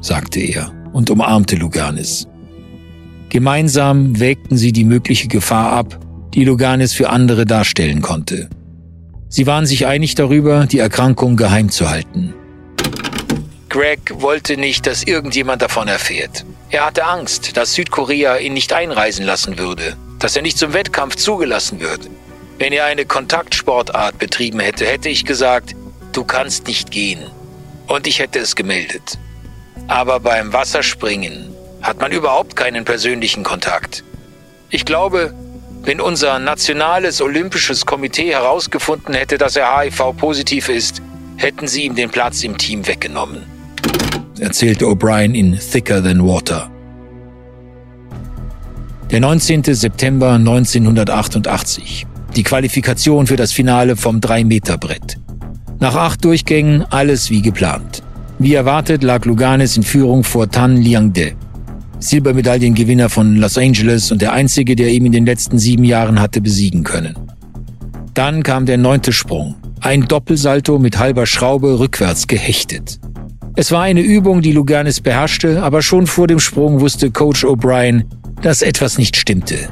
sagte 0.00 0.40
er 0.40 0.72
und 0.94 1.10
umarmte 1.10 1.56
Luganis. 1.56 2.26
Gemeinsam 3.28 4.18
wägten 4.18 4.56
sie 4.56 4.72
die 4.72 4.84
mögliche 4.84 5.28
Gefahr 5.28 5.72
ab, 5.72 6.00
die 6.32 6.46
Luganis 6.46 6.94
für 6.94 7.10
andere 7.10 7.44
darstellen 7.44 8.00
konnte. 8.00 8.48
Sie 9.28 9.46
waren 9.46 9.66
sich 9.66 9.86
einig 9.86 10.14
darüber, 10.14 10.64
die 10.64 10.78
Erkrankung 10.78 11.36
geheim 11.36 11.68
zu 11.68 11.90
halten. 11.90 12.32
Greg 13.76 14.22
wollte 14.22 14.56
nicht, 14.56 14.86
dass 14.86 15.02
irgendjemand 15.02 15.60
davon 15.60 15.86
erfährt. 15.86 16.46
Er 16.70 16.86
hatte 16.86 17.04
Angst, 17.04 17.58
dass 17.58 17.74
Südkorea 17.74 18.38
ihn 18.38 18.54
nicht 18.54 18.72
einreisen 18.72 19.26
lassen 19.26 19.58
würde, 19.58 19.98
dass 20.18 20.34
er 20.34 20.40
nicht 20.40 20.56
zum 20.56 20.72
Wettkampf 20.72 21.16
zugelassen 21.16 21.78
würde. 21.78 22.08
Wenn 22.56 22.72
er 22.72 22.86
eine 22.86 23.04
Kontaktsportart 23.04 24.18
betrieben 24.18 24.60
hätte, 24.60 24.86
hätte 24.86 25.10
ich 25.10 25.26
gesagt, 25.26 25.76
du 26.14 26.24
kannst 26.24 26.66
nicht 26.68 26.90
gehen. 26.90 27.20
Und 27.86 28.06
ich 28.06 28.18
hätte 28.18 28.38
es 28.38 28.56
gemeldet. 28.56 29.18
Aber 29.88 30.20
beim 30.20 30.54
Wasserspringen 30.54 31.54
hat 31.82 32.00
man 32.00 32.12
überhaupt 32.12 32.56
keinen 32.56 32.86
persönlichen 32.86 33.44
Kontakt. 33.44 34.04
Ich 34.70 34.86
glaube, 34.86 35.34
wenn 35.82 36.00
unser 36.00 36.38
nationales 36.38 37.20
olympisches 37.20 37.84
Komitee 37.84 38.32
herausgefunden 38.32 39.12
hätte, 39.12 39.36
dass 39.36 39.54
er 39.54 39.78
HIV-positiv 39.78 40.70
ist, 40.70 41.02
hätten 41.36 41.68
sie 41.68 41.82
ihm 41.82 41.94
den 41.94 42.08
Platz 42.08 42.42
im 42.42 42.56
Team 42.56 42.86
weggenommen 42.86 43.54
erzählte 44.40 44.86
O'Brien 44.86 45.34
in 45.34 45.58
Thicker 45.58 46.02
Than 46.02 46.26
Water. 46.26 46.70
Der 49.10 49.20
19. 49.20 49.62
September 49.62 50.32
1988. 50.32 52.06
Die 52.34 52.42
Qualifikation 52.42 53.26
für 53.26 53.36
das 53.36 53.52
Finale 53.52 53.96
vom 53.96 54.20
3-Meter-Brett. 54.20 55.18
Nach 55.78 55.94
acht 55.94 56.24
Durchgängen 56.24 56.84
alles 56.90 57.30
wie 57.30 57.42
geplant. 57.42 58.02
Wie 58.38 58.54
erwartet 58.54 59.02
lag 59.02 59.24
Luganis 59.24 59.76
in 59.76 59.82
Führung 59.82 60.24
vor 60.24 60.50
Tan 60.50 60.76
Liangde, 60.76 61.32
Silbermedaillengewinner 62.00 63.08
von 63.08 63.36
Los 63.36 63.56
Angeles 63.56 64.12
und 64.12 64.20
der 64.20 64.32
einzige, 64.32 64.76
der 64.76 64.90
ihm 64.90 65.06
in 65.06 65.12
den 65.12 65.24
letzten 65.24 65.58
sieben 65.58 65.84
Jahren 65.84 66.20
hatte 66.20 66.40
besiegen 66.40 66.84
können. 66.84 67.16
Dann 68.12 68.42
kam 68.42 68.66
der 68.66 68.76
neunte 68.76 69.12
Sprung, 69.12 69.54
ein 69.80 70.02
Doppelsalto 70.02 70.78
mit 70.78 70.98
halber 70.98 71.26
Schraube 71.26 71.78
rückwärts 71.78 72.26
gehechtet. 72.26 72.98
Es 73.58 73.72
war 73.72 73.84
eine 73.84 74.02
Übung, 74.02 74.42
die 74.42 74.52
Luganis 74.52 75.00
beherrschte, 75.00 75.62
aber 75.62 75.80
schon 75.80 76.06
vor 76.06 76.26
dem 76.26 76.40
Sprung 76.40 76.80
wusste 76.80 77.10
Coach 77.10 77.42
O'Brien, 77.42 78.04
dass 78.42 78.60
etwas 78.60 78.98
nicht 78.98 79.16
stimmte. 79.16 79.70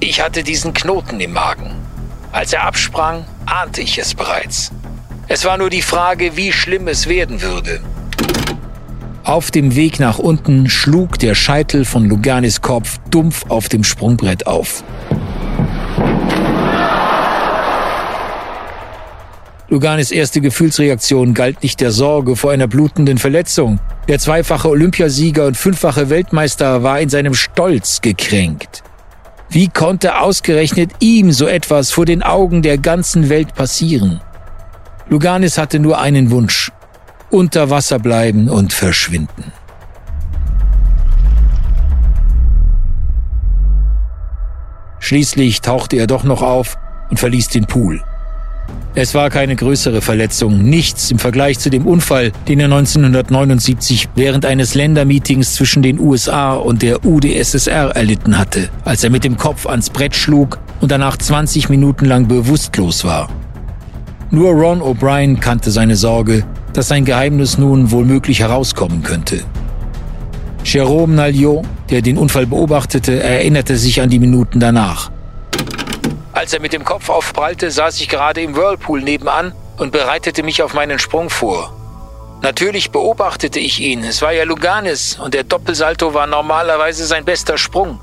Ich 0.00 0.22
hatte 0.22 0.42
diesen 0.42 0.72
Knoten 0.72 1.20
im 1.20 1.34
Magen. 1.34 1.72
Als 2.32 2.54
er 2.54 2.64
absprang, 2.64 3.26
ahnte 3.44 3.82
ich 3.82 3.98
es 3.98 4.14
bereits. 4.14 4.72
Es 5.28 5.44
war 5.44 5.58
nur 5.58 5.68
die 5.68 5.82
Frage, 5.82 6.34
wie 6.38 6.50
schlimm 6.50 6.88
es 6.88 7.08
werden 7.08 7.42
würde. 7.42 7.82
Auf 9.22 9.50
dem 9.50 9.76
Weg 9.76 10.00
nach 10.00 10.18
unten 10.18 10.70
schlug 10.70 11.18
der 11.18 11.34
Scheitel 11.34 11.84
von 11.84 12.06
Luganis 12.06 12.62
Kopf 12.62 12.98
dumpf 13.10 13.44
auf 13.50 13.68
dem 13.68 13.84
Sprungbrett 13.84 14.46
auf. 14.46 14.82
Luganis 19.72 20.10
erste 20.10 20.42
Gefühlsreaktion 20.42 21.32
galt 21.32 21.62
nicht 21.62 21.80
der 21.80 21.92
Sorge 21.92 22.36
vor 22.36 22.50
einer 22.50 22.66
blutenden 22.66 23.16
Verletzung. 23.16 23.80
Der 24.06 24.18
zweifache 24.18 24.68
Olympiasieger 24.68 25.46
und 25.46 25.56
fünffache 25.56 26.10
Weltmeister 26.10 26.82
war 26.82 27.00
in 27.00 27.08
seinem 27.08 27.32
Stolz 27.32 28.02
gekränkt. 28.02 28.82
Wie 29.48 29.68
konnte 29.68 30.20
ausgerechnet 30.20 30.90
ihm 31.00 31.32
so 31.32 31.46
etwas 31.46 31.90
vor 31.90 32.04
den 32.04 32.22
Augen 32.22 32.60
der 32.60 32.76
ganzen 32.76 33.30
Welt 33.30 33.54
passieren? 33.54 34.20
Luganis 35.08 35.56
hatte 35.56 35.78
nur 35.78 35.98
einen 35.98 36.30
Wunsch. 36.30 36.70
Unter 37.30 37.70
Wasser 37.70 37.98
bleiben 37.98 38.50
und 38.50 38.74
verschwinden. 38.74 39.52
Schließlich 44.98 45.62
tauchte 45.62 45.96
er 45.96 46.06
doch 46.06 46.24
noch 46.24 46.42
auf 46.42 46.76
und 47.08 47.18
verließ 47.18 47.48
den 47.48 47.64
Pool. 47.64 48.02
Es 48.94 49.14
war 49.14 49.30
keine 49.30 49.56
größere 49.56 50.02
Verletzung, 50.02 50.62
nichts 50.62 51.10
im 51.10 51.18
Vergleich 51.18 51.58
zu 51.58 51.70
dem 51.70 51.86
Unfall, 51.86 52.30
den 52.46 52.60
er 52.60 52.66
1979 52.66 54.10
während 54.14 54.44
eines 54.44 54.74
Ländermeetings 54.74 55.54
zwischen 55.54 55.82
den 55.82 55.98
USA 55.98 56.52
und 56.52 56.82
der 56.82 57.02
UdSSR 57.02 57.96
erlitten 57.96 58.36
hatte, 58.36 58.68
als 58.84 59.02
er 59.02 59.08
mit 59.08 59.24
dem 59.24 59.38
Kopf 59.38 59.66
ans 59.66 59.88
Brett 59.88 60.14
schlug 60.14 60.58
und 60.82 60.92
danach 60.92 61.16
20 61.16 61.70
Minuten 61.70 62.04
lang 62.04 62.28
bewusstlos 62.28 63.04
war. 63.04 63.30
Nur 64.30 64.50
Ron 64.50 64.82
O'Brien 64.82 65.40
kannte 65.40 65.70
seine 65.70 65.96
Sorge, 65.96 66.44
dass 66.74 66.88
sein 66.88 67.06
Geheimnis 67.06 67.56
nun 67.56 67.90
wohlmöglich 67.92 68.40
herauskommen 68.40 69.02
könnte. 69.02 69.40
Jérôme 70.64 71.14
Nalliot, 71.14 71.64
der 71.90 72.02
den 72.02 72.18
Unfall 72.18 72.46
beobachtete, 72.46 73.22
erinnerte 73.22 73.76
sich 73.76 74.00
an 74.02 74.10
die 74.10 74.18
Minuten 74.18 74.60
danach. 74.60 75.10
Als 76.42 76.52
er 76.52 76.58
mit 76.58 76.72
dem 76.72 76.84
Kopf 76.84 77.08
aufprallte, 77.08 77.70
saß 77.70 78.00
ich 78.00 78.08
gerade 78.08 78.42
im 78.42 78.56
Whirlpool 78.56 79.00
nebenan 79.00 79.54
und 79.76 79.92
bereitete 79.92 80.42
mich 80.42 80.60
auf 80.60 80.74
meinen 80.74 80.98
Sprung 80.98 81.30
vor. 81.30 81.72
Natürlich 82.42 82.90
beobachtete 82.90 83.60
ich 83.60 83.78
ihn. 83.78 84.02
Es 84.02 84.22
war 84.22 84.32
ja 84.32 84.42
Luganis 84.42 85.20
und 85.20 85.34
der 85.34 85.44
Doppelsalto 85.44 86.14
war 86.14 86.26
normalerweise 86.26 87.06
sein 87.06 87.24
bester 87.24 87.58
Sprung. 87.58 88.00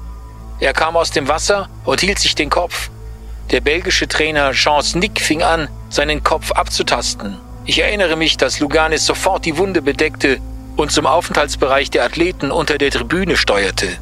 Er 0.61 0.71
kam 0.71 0.95
aus 0.95 1.11
dem 1.11 1.27
Wasser 1.27 1.67
und 1.83 1.99
hielt 1.99 2.17
sich 2.17 2.33
den 2.33 2.49
Kopf. 2.49 2.89
Der 3.51 3.59
belgische 3.59 4.07
Trainer 4.07 4.53
Chance 4.53 4.97
Nick 4.97 5.19
fing 5.19 5.43
an, 5.43 5.67
seinen 5.89 6.23
Kopf 6.23 6.53
abzutasten. 6.53 7.37
Ich 7.65 7.79
erinnere 7.79 8.15
mich, 8.15 8.37
dass 8.37 8.61
Luganis 8.61 9.05
sofort 9.05 9.43
die 9.43 9.57
Wunde 9.57 9.81
bedeckte 9.81 10.39
und 10.77 10.93
zum 10.93 11.07
Aufenthaltsbereich 11.07 11.89
der 11.89 12.05
Athleten 12.05 12.51
unter 12.51 12.77
der 12.77 12.91
Tribüne 12.91 13.35
steuerte. 13.35 13.97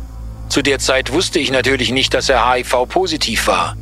Zu 0.48 0.62
der 0.62 0.78
Zeit 0.78 1.12
wusste 1.12 1.40
ich 1.40 1.50
natürlich 1.50 1.92
nicht, 1.92 2.14
dass 2.14 2.30
er 2.30 2.48
HIV-positiv 2.48 3.48
war. 3.48 3.76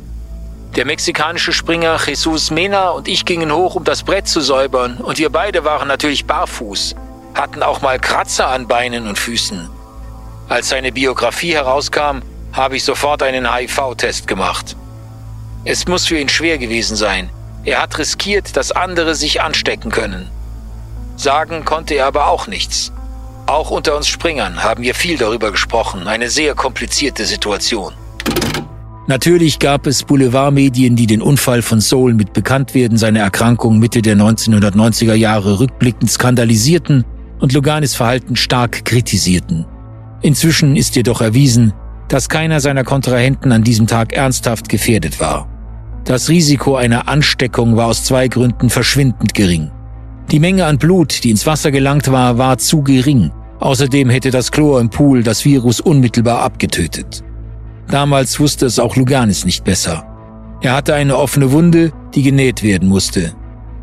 Der 0.74 0.84
mexikanische 0.84 1.52
Springer 1.52 1.98
Jesus 2.04 2.50
Mena 2.50 2.90
und 2.90 3.08
ich 3.08 3.24
gingen 3.24 3.52
hoch, 3.52 3.76
um 3.76 3.84
das 3.84 4.02
Brett 4.02 4.28
zu 4.28 4.40
säubern, 4.40 4.98
und 4.98 5.18
wir 5.18 5.30
beide 5.30 5.64
waren 5.64 5.88
natürlich 5.88 6.26
barfuß, 6.26 6.94
hatten 7.34 7.62
auch 7.62 7.80
mal 7.80 7.98
Kratzer 7.98 8.48
an 8.48 8.66
Beinen 8.66 9.06
und 9.06 9.18
Füßen. 9.18 9.70
Als 10.48 10.68
seine 10.68 10.92
Biografie 10.92 11.54
herauskam, 11.54 12.20
habe 12.52 12.76
ich 12.76 12.84
sofort 12.84 13.22
einen 13.22 13.52
HIV-Test 13.52 14.26
gemacht. 14.26 14.76
Es 15.64 15.86
muss 15.86 16.06
für 16.06 16.18
ihn 16.18 16.28
schwer 16.28 16.58
gewesen 16.58 16.96
sein. 16.96 17.30
Er 17.64 17.82
hat 17.82 17.98
riskiert, 17.98 18.56
dass 18.56 18.70
andere 18.72 19.14
sich 19.14 19.42
anstecken 19.42 19.90
können. 19.90 20.30
Sagen 21.16 21.64
konnte 21.64 21.94
er 21.94 22.06
aber 22.06 22.28
auch 22.28 22.46
nichts. 22.46 22.92
Auch 23.46 23.70
unter 23.70 23.96
uns 23.96 24.08
Springern 24.08 24.62
haben 24.62 24.82
wir 24.82 24.94
viel 24.94 25.18
darüber 25.18 25.50
gesprochen, 25.50 26.06
eine 26.06 26.30
sehr 26.30 26.54
komplizierte 26.54 27.24
Situation. 27.24 27.94
Natürlich 29.08 29.60
gab 29.60 29.86
es 29.86 30.02
Boulevardmedien, 30.02 30.96
die 30.96 31.06
den 31.06 31.22
Unfall 31.22 31.62
von 31.62 31.80
Soul 31.80 32.14
mit 32.14 32.32
Bekanntwerden 32.32 32.98
seiner 32.98 33.20
Erkrankung 33.20 33.78
Mitte 33.78 34.02
der 34.02 34.16
1990er 34.16 35.14
Jahre 35.14 35.60
rückblickend 35.60 36.10
skandalisierten 36.10 37.04
und 37.38 37.52
Luganis 37.52 37.94
Verhalten 37.94 38.34
stark 38.34 38.84
kritisierten. 38.84 39.64
Inzwischen 40.22 40.74
ist 40.74 40.96
jedoch 40.96 41.20
erwiesen, 41.20 41.72
dass 42.08 42.28
keiner 42.28 42.58
seiner 42.58 42.82
Kontrahenten 42.82 43.52
an 43.52 43.62
diesem 43.62 43.86
Tag 43.86 44.12
ernsthaft 44.12 44.68
gefährdet 44.68 45.20
war. 45.20 45.48
Das 46.04 46.28
Risiko 46.28 46.74
einer 46.74 47.08
Ansteckung 47.08 47.76
war 47.76 47.86
aus 47.86 48.02
zwei 48.02 48.26
Gründen 48.26 48.70
verschwindend 48.70 49.34
gering. 49.34 49.70
Die 50.32 50.40
Menge 50.40 50.66
an 50.66 50.78
Blut, 50.78 51.22
die 51.22 51.30
ins 51.30 51.46
Wasser 51.46 51.70
gelangt 51.70 52.10
war, 52.10 52.38
war 52.38 52.58
zu 52.58 52.82
gering. 52.82 53.30
Außerdem 53.60 54.10
hätte 54.10 54.32
das 54.32 54.50
Chlor 54.50 54.80
im 54.80 54.90
Pool 54.90 55.22
das 55.22 55.44
Virus 55.44 55.80
unmittelbar 55.80 56.40
abgetötet. 56.40 57.22
Damals 57.88 58.40
wusste 58.40 58.66
es 58.66 58.78
auch 58.78 58.96
Luganis 58.96 59.44
nicht 59.44 59.64
besser. 59.64 60.04
Er 60.60 60.74
hatte 60.74 60.94
eine 60.94 61.16
offene 61.16 61.52
Wunde, 61.52 61.92
die 62.14 62.22
genäht 62.22 62.62
werden 62.62 62.88
musste. 62.88 63.34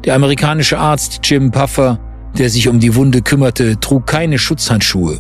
Der 0.04 0.16
amerikanische 0.16 0.78
Arzt 0.78 1.20
Jim 1.24 1.52
Puffer, 1.52 2.00
der 2.38 2.50
sich 2.50 2.68
um 2.68 2.80
die 2.80 2.96
Wunde 2.96 3.22
kümmerte, 3.22 3.80
trug 3.80 4.06
keine 4.06 4.38
Schutzhandschuhe. 4.38 5.20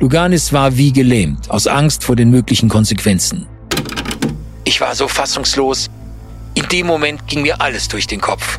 Luganis 0.00 0.52
war 0.52 0.76
wie 0.76 0.92
gelähmt, 0.92 1.50
aus 1.50 1.66
Angst 1.66 2.04
vor 2.04 2.16
den 2.16 2.30
möglichen 2.30 2.68
Konsequenzen. 2.68 3.46
Ich 4.64 4.80
war 4.80 4.94
so 4.94 5.08
fassungslos. 5.08 5.88
In 6.54 6.68
dem 6.68 6.86
Moment 6.86 7.26
ging 7.26 7.42
mir 7.42 7.60
alles 7.60 7.88
durch 7.88 8.06
den 8.06 8.20
Kopf. 8.20 8.58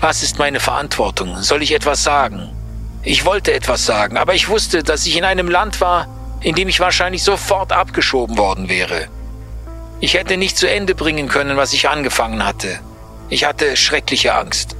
Was 0.00 0.22
ist 0.22 0.38
meine 0.38 0.60
Verantwortung? 0.60 1.36
Soll 1.42 1.62
ich 1.62 1.72
etwas 1.72 2.02
sagen? 2.02 2.48
Ich 3.02 3.24
wollte 3.24 3.52
etwas 3.52 3.86
sagen, 3.86 4.16
aber 4.16 4.34
ich 4.34 4.48
wusste, 4.48 4.82
dass 4.82 5.06
ich 5.06 5.16
in 5.16 5.24
einem 5.24 5.48
Land 5.48 5.80
war, 5.80 6.06
in 6.42 6.54
dem 6.54 6.68
ich 6.68 6.80
wahrscheinlich 6.80 7.22
sofort 7.22 7.72
abgeschoben 7.72 8.38
worden 8.38 8.68
wäre. 8.68 9.08
Ich 10.00 10.14
hätte 10.14 10.36
nicht 10.36 10.56
zu 10.56 10.68
Ende 10.68 10.94
bringen 10.94 11.28
können, 11.28 11.56
was 11.56 11.72
ich 11.72 11.88
angefangen 11.88 12.44
hatte. 12.44 12.80
Ich 13.28 13.44
hatte 13.44 13.76
schreckliche 13.76 14.34
Angst. 14.34 14.76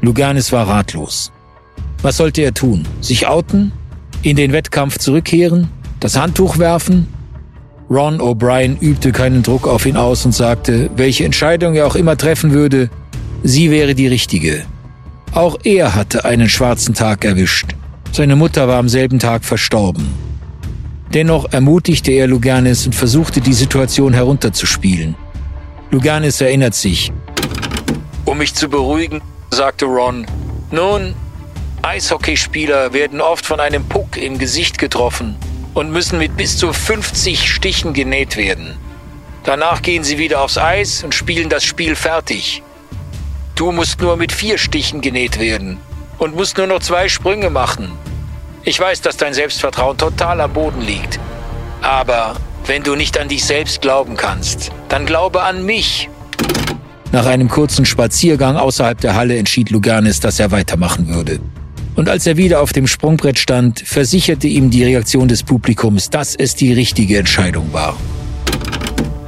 Luganis 0.00 0.52
war 0.52 0.68
ratlos. 0.68 1.32
Was 2.02 2.18
sollte 2.18 2.42
er 2.42 2.54
tun? 2.54 2.86
Sich 3.00 3.26
outen? 3.26 3.72
In 4.22 4.36
den 4.36 4.52
Wettkampf 4.52 4.98
zurückkehren? 4.98 5.68
Das 5.98 6.16
Handtuch 6.16 6.58
werfen? 6.58 7.08
Ron 7.90 8.20
O'Brien 8.20 8.78
übte 8.80 9.12
keinen 9.12 9.42
Druck 9.42 9.66
auf 9.66 9.86
ihn 9.86 9.96
aus 9.96 10.24
und 10.24 10.32
sagte, 10.32 10.90
welche 10.96 11.24
Entscheidung 11.24 11.74
er 11.74 11.86
auch 11.86 11.96
immer 11.96 12.16
treffen 12.16 12.52
würde, 12.52 12.90
sie 13.42 13.70
wäre 13.70 13.94
die 13.94 14.06
richtige. 14.06 14.64
Auch 15.34 15.58
er 15.64 15.96
hatte 15.96 16.24
einen 16.24 16.48
schwarzen 16.48 16.94
Tag 16.94 17.24
erwischt. 17.24 17.74
Seine 18.12 18.36
Mutter 18.36 18.68
war 18.68 18.78
am 18.78 18.88
selben 18.88 19.18
Tag 19.18 19.44
verstorben. 19.44 20.14
Dennoch 21.12 21.52
ermutigte 21.52 22.12
er 22.12 22.28
Luganis 22.28 22.86
und 22.86 22.94
versuchte 22.94 23.40
die 23.40 23.52
Situation 23.52 24.12
herunterzuspielen. 24.12 25.16
Luganis 25.90 26.40
erinnert 26.40 26.76
sich. 26.76 27.12
Um 28.24 28.38
mich 28.38 28.54
zu 28.54 28.68
beruhigen, 28.68 29.22
sagte 29.50 29.86
Ron, 29.86 30.24
nun, 30.70 31.14
Eishockeyspieler 31.82 32.92
werden 32.92 33.20
oft 33.20 33.44
von 33.44 33.58
einem 33.58 33.84
Puck 33.84 34.16
im 34.16 34.38
Gesicht 34.38 34.78
getroffen 34.78 35.34
und 35.74 35.90
müssen 35.90 36.18
mit 36.18 36.36
bis 36.36 36.56
zu 36.56 36.72
50 36.72 37.52
Stichen 37.52 37.92
genäht 37.92 38.36
werden. 38.36 38.76
Danach 39.42 39.82
gehen 39.82 40.04
sie 40.04 40.18
wieder 40.18 40.40
aufs 40.42 40.58
Eis 40.58 41.02
und 41.02 41.12
spielen 41.12 41.48
das 41.48 41.64
Spiel 41.64 41.96
fertig. 41.96 42.62
Du 43.54 43.70
musst 43.70 44.00
nur 44.00 44.16
mit 44.16 44.32
vier 44.32 44.58
Stichen 44.58 45.00
genäht 45.00 45.38
werden 45.38 45.78
und 46.18 46.34
musst 46.34 46.58
nur 46.58 46.66
noch 46.66 46.80
zwei 46.80 47.08
Sprünge 47.08 47.50
machen. 47.50 47.92
Ich 48.64 48.80
weiß, 48.80 49.00
dass 49.00 49.16
dein 49.16 49.32
Selbstvertrauen 49.32 49.96
total 49.96 50.40
am 50.40 50.52
Boden 50.52 50.80
liegt. 50.80 51.20
Aber 51.80 52.34
wenn 52.66 52.82
du 52.82 52.96
nicht 52.96 53.16
an 53.16 53.28
dich 53.28 53.44
selbst 53.44 53.80
glauben 53.80 54.16
kannst, 54.16 54.72
dann 54.88 55.06
glaube 55.06 55.42
an 55.42 55.64
mich. 55.64 56.08
Nach 57.12 57.26
einem 57.26 57.48
kurzen 57.48 57.84
Spaziergang 57.84 58.56
außerhalb 58.56 59.00
der 59.00 59.14
Halle 59.14 59.36
entschied 59.38 59.70
Luganis, 59.70 60.18
dass 60.18 60.40
er 60.40 60.50
weitermachen 60.50 61.14
würde. 61.14 61.38
Und 61.94 62.08
als 62.08 62.26
er 62.26 62.36
wieder 62.36 62.60
auf 62.60 62.72
dem 62.72 62.88
Sprungbrett 62.88 63.38
stand, 63.38 63.84
versicherte 63.86 64.48
ihm 64.48 64.70
die 64.70 64.82
Reaktion 64.82 65.28
des 65.28 65.44
Publikums, 65.44 66.10
dass 66.10 66.34
es 66.34 66.56
die 66.56 66.72
richtige 66.72 67.18
Entscheidung 67.18 67.72
war. 67.72 67.96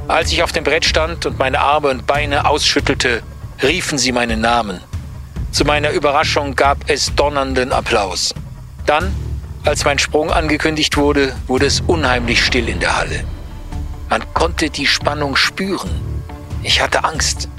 Als 0.09 0.33
ich 0.33 0.43
auf 0.43 0.51
dem 0.51 0.65
Brett 0.65 0.83
stand 0.83 1.25
und 1.25 1.39
meine 1.39 1.59
Arme 1.59 1.87
und 1.89 2.05
Beine 2.05 2.45
ausschüttelte, 2.49 3.21
riefen 3.61 3.97
sie 3.97 4.11
meinen 4.11 4.41
Namen. 4.41 4.81
Zu 5.51 5.65
meiner 5.65 5.91
Überraschung 5.91 6.55
gab 6.55 6.77
es 6.87 7.15
donnernden 7.15 7.71
Applaus. 7.71 8.33
Dann, 8.85 9.13
als 9.65 9.85
mein 9.85 9.99
Sprung 9.99 10.31
angekündigt 10.31 10.97
wurde, 10.97 11.35
wurde 11.47 11.65
es 11.65 11.81
unheimlich 11.81 12.45
still 12.45 12.69
in 12.69 12.79
der 12.79 12.97
Halle. 12.97 13.23
Man 14.09 14.23
konnte 14.33 14.69
die 14.69 14.87
Spannung 14.87 15.35
spüren. 15.35 15.89
Ich 16.63 16.81
hatte 16.81 17.03
Angst. 17.03 17.49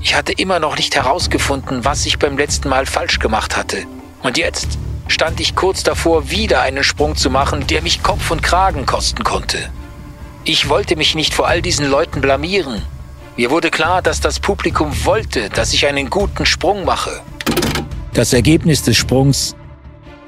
Ich 0.00 0.14
hatte 0.14 0.32
immer 0.32 0.60
noch 0.60 0.76
nicht 0.76 0.94
herausgefunden, 0.94 1.84
was 1.84 2.06
ich 2.06 2.18
beim 2.18 2.38
letzten 2.38 2.68
Mal 2.68 2.86
falsch 2.86 3.18
gemacht 3.18 3.56
hatte. 3.56 3.84
Und 4.22 4.38
jetzt 4.38 4.78
stand 5.08 5.40
ich 5.40 5.56
kurz 5.56 5.82
davor, 5.82 6.30
wieder 6.30 6.60
einen 6.60 6.84
Sprung 6.84 7.16
zu 7.16 7.30
machen, 7.30 7.66
der 7.66 7.82
mich 7.82 8.02
Kopf 8.02 8.30
und 8.30 8.42
Kragen 8.42 8.86
kosten 8.86 9.24
konnte. 9.24 9.70
Ich 10.44 10.68
wollte 10.68 10.96
mich 10.96 11.14
nicht 11.14 11.34
vor 11.34 11.48
all 11.48 11.62
diesen 11.62 11.88
Leuten 11.90 12.20
blamieren. 12.20 12.82
Mir 13.38 13.50
wurde 13.52 13.70
klar, 13.70 14.02
dass 14.02 14.20
das 14.20 14.40
Publikum 14.40 14.90
wollte, 15.04 15.48
dass 15.48 15.72
ich 15.72 15.86
einen 15.86 16.10
guten 16.10 16.44
Sprung 16.44 16.84
mache. 16.84 17.20
Das 18.12 18.32
Ergebnis 18.32 18.82
des 18.82 18.96
Sprungs 18.96 19.54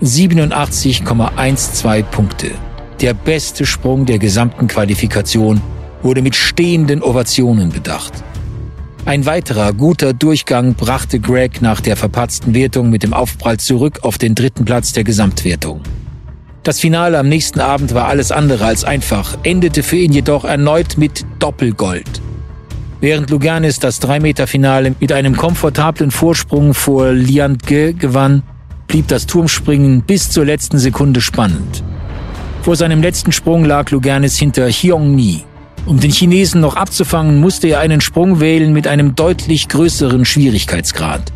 87,12 0.00 2.02
Punkte. 2.04 2.52
Der 3.00 3.12
beste 3.12 3.66
Sprung 3.66 4.06
der 4.06 4.20
gesamten 4.20 4.68
Qualifikation 4.68 5.60
wurde 6.04 6.22
mit 6.22 6.36
stehenden 6.36 7.02
Ovationen 7.02 7.70
bedacht. 7.70 8.12
Ein 9.06 9.26
weiterer 9.26 9.72
guter 9.72 10.12
Durchgang 10.12 10.74
brachte 10.74 11.18
Greg 11.18 11.62
nach 11.62 11.80
der 11.80 11.96
verpatzten 11.96 12.54
Wertung 12.54 12.90
mit 12.90 13.02
dem 13.02 13.12
Aufprall 13.12 13.56
zurück 13.56 13.98
auf 14.02 14.18
den 14.18 14.36
dritten 14.36 14.64
Platz 14.64 14.92
der 14.92 15.02
Gesamtwertung. 15.02 15.80
Das 16.62 16.78
Finale 16.78 17.18
am 17.18 17.28
nächsten 17.28 17.58
Abend 17.58 17.92
war 17.92 18.06
alles 18.06 18.30
andere 18.30 18.66
als 18.66 18.84
einfach, 18.84 19.36
endete 19.42 19.82
für 19.82 19.96
ihn 19.96 20.12
jedoch 20.12 20.44
erneut 20.44 20.96
mit 20.96 21.26
Doppelgold. 21.40 22.22
Während 23.00 23.30
Luganis 23.30 23.78
das 23.78 24.02
3-Meter-Finale 24.02 24.94
mit 25.00 25.10
einem 25.10 25.34
komfortablen 25.34 26.10
Vorsprung 26.10 26.74
vor 26.74 27.12
Liandge 27.12 27.94
gewann, 27.94 28.42
blieb 28.88 29.08
das 29.08 29.24
Turmspringen 29.26 30.02
bis 30.02 30.30
zur 30.30 30.44
letzten 30.44 30.78
Sekunde 30.78 31.22
spannend. 31.22 31.82
Vor 32.60 32.76
seinem 32.76 33.00
letzten 33.00 33.32
Sprung 33.32 33.64
lag 33.64 33.90
Luganis 33.90 34.38
hinter 34.38 34.68
Hyong 34.68 35.14
Ni. 35.14 35.44
Um 35.86 35.98
den 35.98 36.10
Chinesen 36.10 36.60
noch 36.60 36.76
abzufangen, 36.76 37.40
musste 37.40 37.68
er 37.68 37.80
einen 37.80 38.02
Sprung 38.02 38.38
wählen 38.38 38.74
mit 38.74 38.86
einem 38.86 39.14
deutlich 39.14 39.68
größeren 39.68 40.26
Schwierigkeitsgrad. 40.26 41.32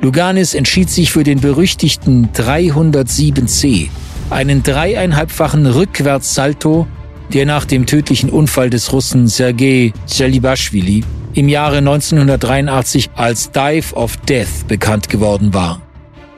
Luganis 0.00 0.54
entschied 0.54 0.90
sich 0.90 1.10
für 1.10 1.24
den 1.24 1.40
berüchtigten 1.40 2.28
307C, 2.32 3.88
einen 4.30 4.62
dreieinhalbfachen 4.62 5.66
Rückwärtssalto 5.66 6.86
der 7.32 7.46
nach 7.46 7.64
dem 7.64 7.86
tödlichen 7.86 8.30
Unfall 8.30 8.70
des 8.70 8.92
Russen 8.92 9.28
Sergei 9.28 9.92
Zelibashvili 10.06 11.04
im 11.34 11.48
Jahre 11.48 11.78
1983 11.78 13.10
als 13.14 13.50
Dive 13.50 13.94
of 13.94 14.16
Death 14.18 14.66
bekannt 14.68 15.08
geworden 15.08 15.54
war. 15.54 15.80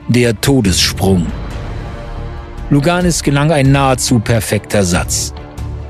Der 0.07 0.39
Todessprung. 0.39 1.27
Luganis 2.69 3.23
gelang 3.23 3.51
ein 3.51 3.71
nahezu 3.71 4.19
perfekter 4.19 4.83
Satz. 4.83 5.33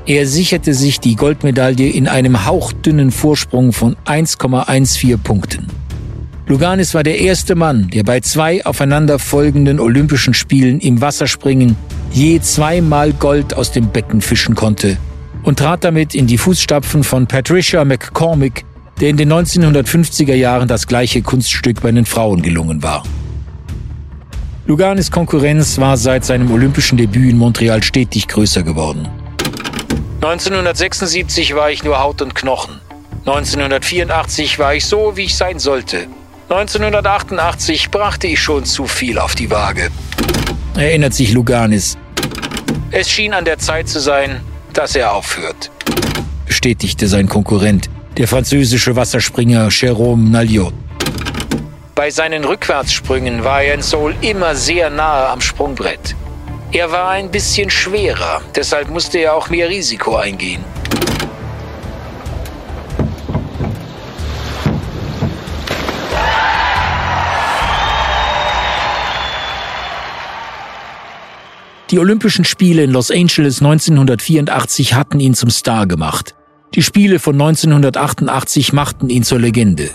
Er 0.06 0.26
sicherte 0.26 0.74
sich 0.74 1.00
die 1.00 1.16
Goldmedaille 1.16 1.88
in 1.88 2.08
einem 2.08 2.44
hauchdünnen 2.44 3.10
Vorsprung 3.10 3.72
von 3.72 3.96
1,14 4.04 5.16
Punkten. 5.16 5.66
Luganis 6.46 6.92
war 6.92 7.02
der 7.02 7.18
erste 7.20 7.54
Mann, 7.54 7.88
der 7.88 8.02
bei 8.02 8.20
zwei 8.20 8.64
aufeinanderfolgenden 8.66 9.80
Olympischen 9.80 10.34
Spielen 10.34 10.78
im 10.78 11.00
Wasserspringen 11.00 11.74
je 12.12 12.38
zweimal 12.40 13.14
Gold 13.14 13.54
aus 13.54 13.72
dem 13.72 13.88
Becken 13.88 14.20
fischen 14.20 14.54
konnte 14.54 14.98
und 15.42 15.58
trat 15.58 15.84
damit 15.84 16.14
in 16.14 16.26
die 16.26 16.36
Fußstapfen 16.36 17.02
von 17.02 17.26
Patricia 17.26 17.82
McCormick, 17.84 18.64
der 19.00 19.08
in 19.08 19.16
den 19.16 19.32
1950er 19.32 20.34
Jahren 20.34 20.68
das 20.68 20.86
gleiche 20.86 21.22
Kunststück 21.22 21.80
bei 21.80 21.90
den 21.90 22.04
Frauen 22.04 22.42
gelungen 22.42 22.82
war. 22.82 23.04
Luganis 24.66 25.10
Konkurrenz 25.10 25.78
war 25.78 25.96
seit 25.96 26.26
seinem 26.26 26.50
olympischen 26.50 26.98
Debüt 26.98 27.30
in 27.30 27.38
Montreal 27.38 27.82
stetig 27.82 28.28
größer 28.28 28.62
geworden. 28.62 29.08
1976 30.20 31.54
war 31.54 31.70
ich 31.70 31.84
nur 31.84 32.00
Haut 32.02 32.20
und 32.20 32.34
Knochen. 32.34 32.80
1984 33.26 34.58
war 34.58 34.74
ich 34.74 34.84
so, 34.84 35.16
wie 35.16 35.24
ich 35.24 35.36
sein 35.36 35.58
sollte. 35.58 36.06
1988 36.48 37.90
brachte 37.90 38.26
ich 38.26 38.40
schon 38.40 38.64
zu 38.64 38.86
viel 38.86 39.18
auf 39.18 39.34
die 39.34 39.50
Waage. 39.50 39.90
Erinnert 40.76 41.14
sich 41.14 41.32
Luganis. 41.32 41.96
Es 42.90 43.10
schien 43.10 43.32
an 43.32 43.44
der 43.44 43.58
Zeit 43.58 43.88
zu 43.88 43.98
sein, 43.98 44.40
dass 44.72 44.94
er 44.94 45.12
aufhört. 45.12 45.70
Bestätigte 46.46 47.08
sein 47.08 47.28
Konkurrent, 47.28 47.88
der 48.18 48.28
französische 48.28 48.94
Wasserspringer 48.94 49.68
Jérôme 49.68 50.30
Nalliot. 50.30 50.74
Bei 51.94 52.10
seinen 52.10 52.44
Rückwärtssprüngen 52.44 53.44
war 53.44 53.62
er 53.62 53.74
in 53.74 53.82
Seoul 53.82 54.14
immer 54.20 54.54
sehr 54.54 54.90
nahe 54.90 55.28
am 55.28 55.40
Sprungbrett. 55.40 56.14
Er 56.72 56.90
war 56.90 57.10
ein 57.10 57.30
bisschen 57.30 57.70
schwerer, 57.70 58.42
deshalb 58.54 58.90
musste 58.90 59.18
er 59.18 59.34
auch 59.34 59.48
mehr 59.48 59.68
Risiko 59.68 60.16
eingehen. 60.16 60.64
Die 71.94 72.00
Olympischen 72.00 72.44
Spiele 72.44 72.82
in 72.82 72.90
Los 72.90 73.12
Angeles 73.12 73.62
1984 73.62 74.94
hatten 74.94 75.20
ihn 75.20 75.32
zum 75.32 75.48
Star 75.48 75.86
gemacht. 75.86 76.34
Die 76.74 76.82
Spiele 76.82 77.20
von 77.20 77.40
1988 77.40 78.72
machten 78.72 79.10
ihn 79.10 79.22
zur 79.22 79.38
Legende. 79.38 79.90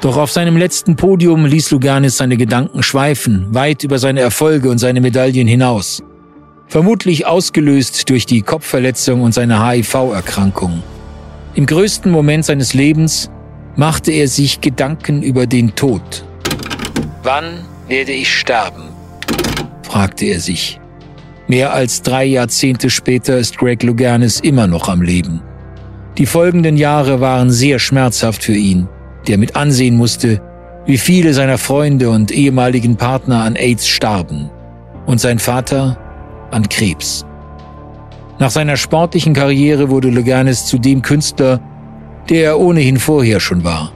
Doch 0.00 0.16
auf 0.16 0.30
seinem 0.30 0.56
letzten 0.56 0.96
Podium 0.96 1.44
ließ 1.44 1.72
Luganis 1.72 2.16
seine 2.16 2.38
Gedanken 2.38 2.82
schweifen, 2.82 3.48
weit 3.50 3.84
über 3.84 3.98
seine 3.98 4.20
Erfolge 4.20 4.70
und 4.70 4.78
seine 4.78 5.02
Medaillen 5.02 5.46
hinaus. 5.46 6.02
Vermutlich 6.70 7.26
ausgelöst 7.26 8.08
durch 8.10 8.26
die 8.26 8.42
Kopfverletzung 8.42 9.22
und 9.22 9.34
seine 9.34 9.68
HIV-Erkrankung. 9.68 10.84
Im 11.56 11.66
größten 11.66 12.12
Moment 12.12 12.44
seines 12.44 12.74
Lebens 12.74 13.28
machte 13.74 14.12
er 14.12 14.28
sich 14.28 14.60
Gedanken 14.60 15.20
über 15.20 15.48
den 15.48 15.74
Tod. 15.74 16.24
Wann 17.24 17.64
werde 17.88 18.12
ich 18.12 18.32
sterben? 18.32 18.84
fragte 19.82 20.26
er 20.26 20.38
sich. 20.38 20.78
Mehr 21.48 21.74
als 21.74 22.02
drei 22.02 22.24
Jahrzehnte 22.24 22.88
später 22.88 23.36
ist 23.36 23.58
Greg 23.58 23.82
Louganis 23.82 24.38
immer 24.38 24.68
noch 24.68 24.88
am 24.88 25.02
Leben. 25.02 25.42
Die 26.18 26.26
folgenden 26.26 26.76
Jahre 26.76 27.20
waren 27.20 27.50
sehr 27.50 27.80
schmerzhaft 27.80 28.44
für 28.44 28.54
ihn, 28.54 28.88
der 29.26 29.38
mit 29.38 29.56
ansehen 29.56 29.96
musste, 29.96 30.40
wie 30.86 30.98
viele 30.98 31.34
seiner 31.34 31.58
Freunde 31.58 32.10
und 32.10 32.30
ehemaligen 32.30 32.94
Partner 32.94 33.42
an 33.42 33.56
AIDS 33.56 33.88
starben 33.88 34.50
und 35.06 35.20
sein 35.20 35.40
Vater 35.40 35.98
an 36.50 36.68
Krebs. 36.68 37.24
Nach 38.38 38.50
seiner 38.50 38.76
sportlichen 38.76 39.34
Karriere 39.34 39.90
wurde 39.90 40.08
Louganis 40.08 40.66
zu 40.66 40.78
dem 40.78 41.02
Künstler, 41.02 41.60
der 42.28 42.44
er 42.44 42.60
ohnehin 42.60 42.98
vorher 42.98 43.40
schon 43.40 43.64
war. 43.64 43.92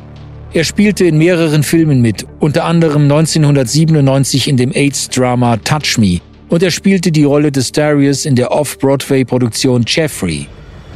Er 0.52 0.64
spielte 0.64 1.04
in 1.04 1.18
mehreren 1.18 1.62
Filmen 1.62 2.00
mit, 2.00 2.26
unter 2.40 2.64
anderem 2.64 3.02
1997 3.02 4.48
in 4.48 4.56
dem 4.56 4.70
AIDS-Drama 4.72 5.56
Touch 5.56 5.98
Me 5.98 6.20
und 6.48 6.62
er 6.62 6.70
spielte 6.70 7.10
die 7.10 7.24
Rolle 7.24 7.50
des 7.50 7.72
Darius 7.72 8.26
in 8.26 8.36
der 8.36 8.52
Off-Broadway-Produktion 8.52 9.84
Jeffrey, 9.86 10.46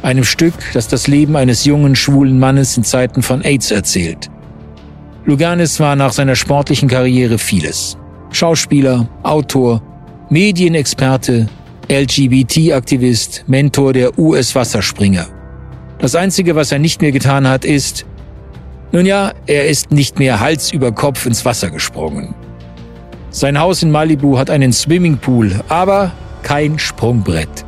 einem 0.01 0.23
Stück, 0.23 0.53
das 0.73 0.87
das 0.87 1.07
Leben 1.07 1.35
eines 1.35 1.65
jungen, 1.65 1.95
schwulen 1.95 2.39
Mannes 2.39 2.77
in 2.77 2.83
Zeiten 2.83 3.21
von 3.21 3.41
AIDS 3.41 3.71
erzählt. 3.71 4.29
Luganis 5.25 5.79
war 5.79 5.95
nach 5.95 6.13
seiner 6.13 6.35
sportlichen 6.35 6.87
Karriere 6.87 7.37
vieles. 7.37 7.97
Schauspieler, 8.31 9.09
Autor, 9.23 9.81
Medienexperte, 10.31 11.47
LGBT-Aktivist, 11.89 13.45
Mentor 13.47 13.93
der 13.93 14.19
US-Wasserspringer. 14.19 15.25
Das 15.97 16.13
Einzige, 16.13 16.55
was 16.55 16.71
er 16.71 16.77
nicht 16.77 17.01
mehr 17.01 17.11
getan 17.11 17.47
hat, 17.47 17.65
ist, 17.65 18.05
nun 18.91 19.07
ja, 19.07 19.33
er 19.47 19.67
ist 19.67 19.89
nicht 19.89 20.19
mehr 20.19 20.39
Hals 20.39 20.71
über 20.71 20.91
Kopf 20.91 21.25
ins 21.25 21.45
Wasser 21.45 21.71
gesprungen. 21.71 22.35
Sein 23.31 23.59
Haus 23.59 23.81
in 23.81 23.89
Malibu 23.89 24.37
hat 24.37 24.51
einen 24.51 24.71
Swimmingpool, 24.71 25.61
aber 25.67 26.11
kein 26.43 26.77
Sprungbrett. 26.77 27.65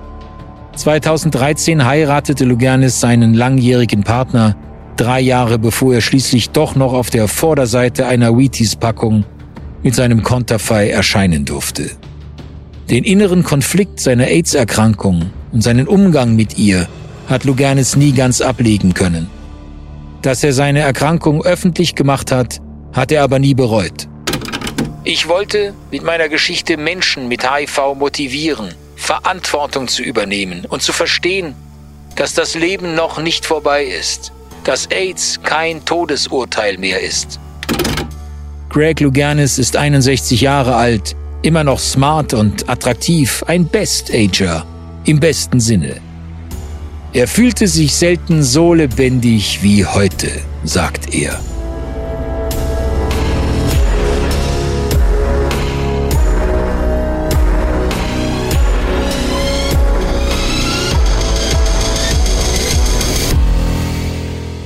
2013 0.75 1.83
heiratete 1.83 2.45
Luganis 2.45 2.99
seinen 2.99 3.33
langjährigen 3.33 4.03
Partner, 4.03 4.55
drei 4.97 5.19
Jahre 5.19 5.57
bevor 5.57 5.95
er 5.95 6.01
schließlich 6.01 6.51
doch 6.51 6.75
noch 6.75 6.93
auf 6.93 7.09
der 7.09 7.27
Vorderseite 7.27 8.05
einer 8.05 8.37
Wheaties-Packung 8.37 9.25
mit 9.81 9.95
seinem 9.95 10.21
Konterfei 10.21 10.91
erscheinen 10.91 11.43
durfte. 11.43 11.89
Den 12.91 13.05
inneren 13.05 13.43
Konflikt 13.43 14.01
seiner 14.01 14.27
AIDS-Erkrankung 14.27 15.31
und 15.53 15.61
seinen 15.61 15.87
Umgang 15.87 16.35
mit 16.35 16.57
ihr 16.57 16.89
hat 17.29 17.45
Luganis 17.45 17.95
nie 17.95 18.11
ganz 18.11 18.41
ablegen 18.41 18.93
können. 18.93 19.29
Dass 20.21 20.43
er 20.43 20.51
seine 20.51 20.81
Erkrankung 20.81 21.41
öffentlich 21.41 21.95
gemacht 21.95 22.33
hat, 22.33 22.59
hat 22.91 23.13
er 23.13 23.23
aber 23.23 23.39
nie 23.39 23.53
bereut. 23.53 24.09
Ich 25.05 25.29
wollte 25.29 25.73
mit 25.89 26.03
meiner 26.03 26.27
Geschichte 26.27 26.75
Menschen 26.75 27.29
mit 27.29 27.49
HIV 27.49 27.95
motivieren, 27.97 28.73
Verantwortung 28.97 29.87
zu 29.87 30.03
übernehmen 30.03 30.65
und 30.67 30.81
zu 30.81 30.91
verstehen, 30.91 31.55
dass 32.17 32.33
das 32.33 32.55
Leben 32.55 32.93
noch 32.93 33.23
nicht 33.23 33.45
vorbei 33.45 33.85
ist, 33.85 34.33
dass 34.65 34.87
AIDS 34.87 35.39
kein 35.43 35.85
Todesurteil 35.85 36.77
mehr 36.77 36.99
ist. 36.99 37.39
Greg 38.67 38.99
Luganis 38.99 39.57
ist 39.57 39.77
61 39.77 40.41
Jahre 40.41 40.75
alt, 40.75 41.15
immer 41.41 41.63
noch 41.63 41.79
smart 41.79 42.33
und 42.33 42.69
attraktiv, 42.69 43.43
ein 43.47 43.65
Best-Ager 43.65 44.65
im 45.05 45.19
besten 45.19 45.59
Sinne. 45.59 45.97
Er 47.13 47.27
fühlte 47.27 47.67
sich 47.67 47.93
selten 47.93 48.43
so 48.43 48.73
lebendig 48.73 49.59
wie 49.61 49.85
heute, 49.85 50.29
sagt 50.63 51.13
er. 51.13 51.39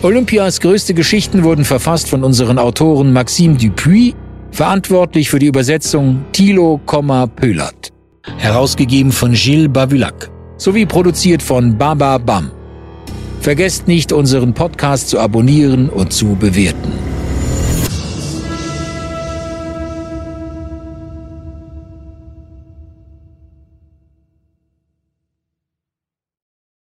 Olympias 0.04 0.60
größte 0.60 0.94
Geschichten 0.94 1.44
wurden 1.44 1.66
verfasst 1.66 2.10
von 2.10 2.24
unseren 2.24 2.60
Autoren 2.60 3.12
Maxime 3.12 3.58
Dupuis, 3.58 4.14
verantwortlich 4.56 5.30
für 5.30 5.38
die 5.38 5.48
Übersetzung 5.48 6.24
Thilo, 6.32 6.80
Pöllert, 7.36 7.92
herausgegeben 8.38 9.12
von 9.12 9.34
Gilles 9.34 9.68
Bavulac 9.72 10.32
sowie 10.56 10.86
produziert 10.86 11.44
von 11.44 11.78
Baba 11.78 12.18
Bam. 12.18 12.52
Vergesst 13.42 13.90
nicht, 13.90 14.14
unseren 14.14 14.54
Podcast 14.54 15.10
zu 15.10 15.20
abonnieren 15.20 15.90
und 15.90 16.14
zu 16.14 16.36
bewerten. 16.36 17.15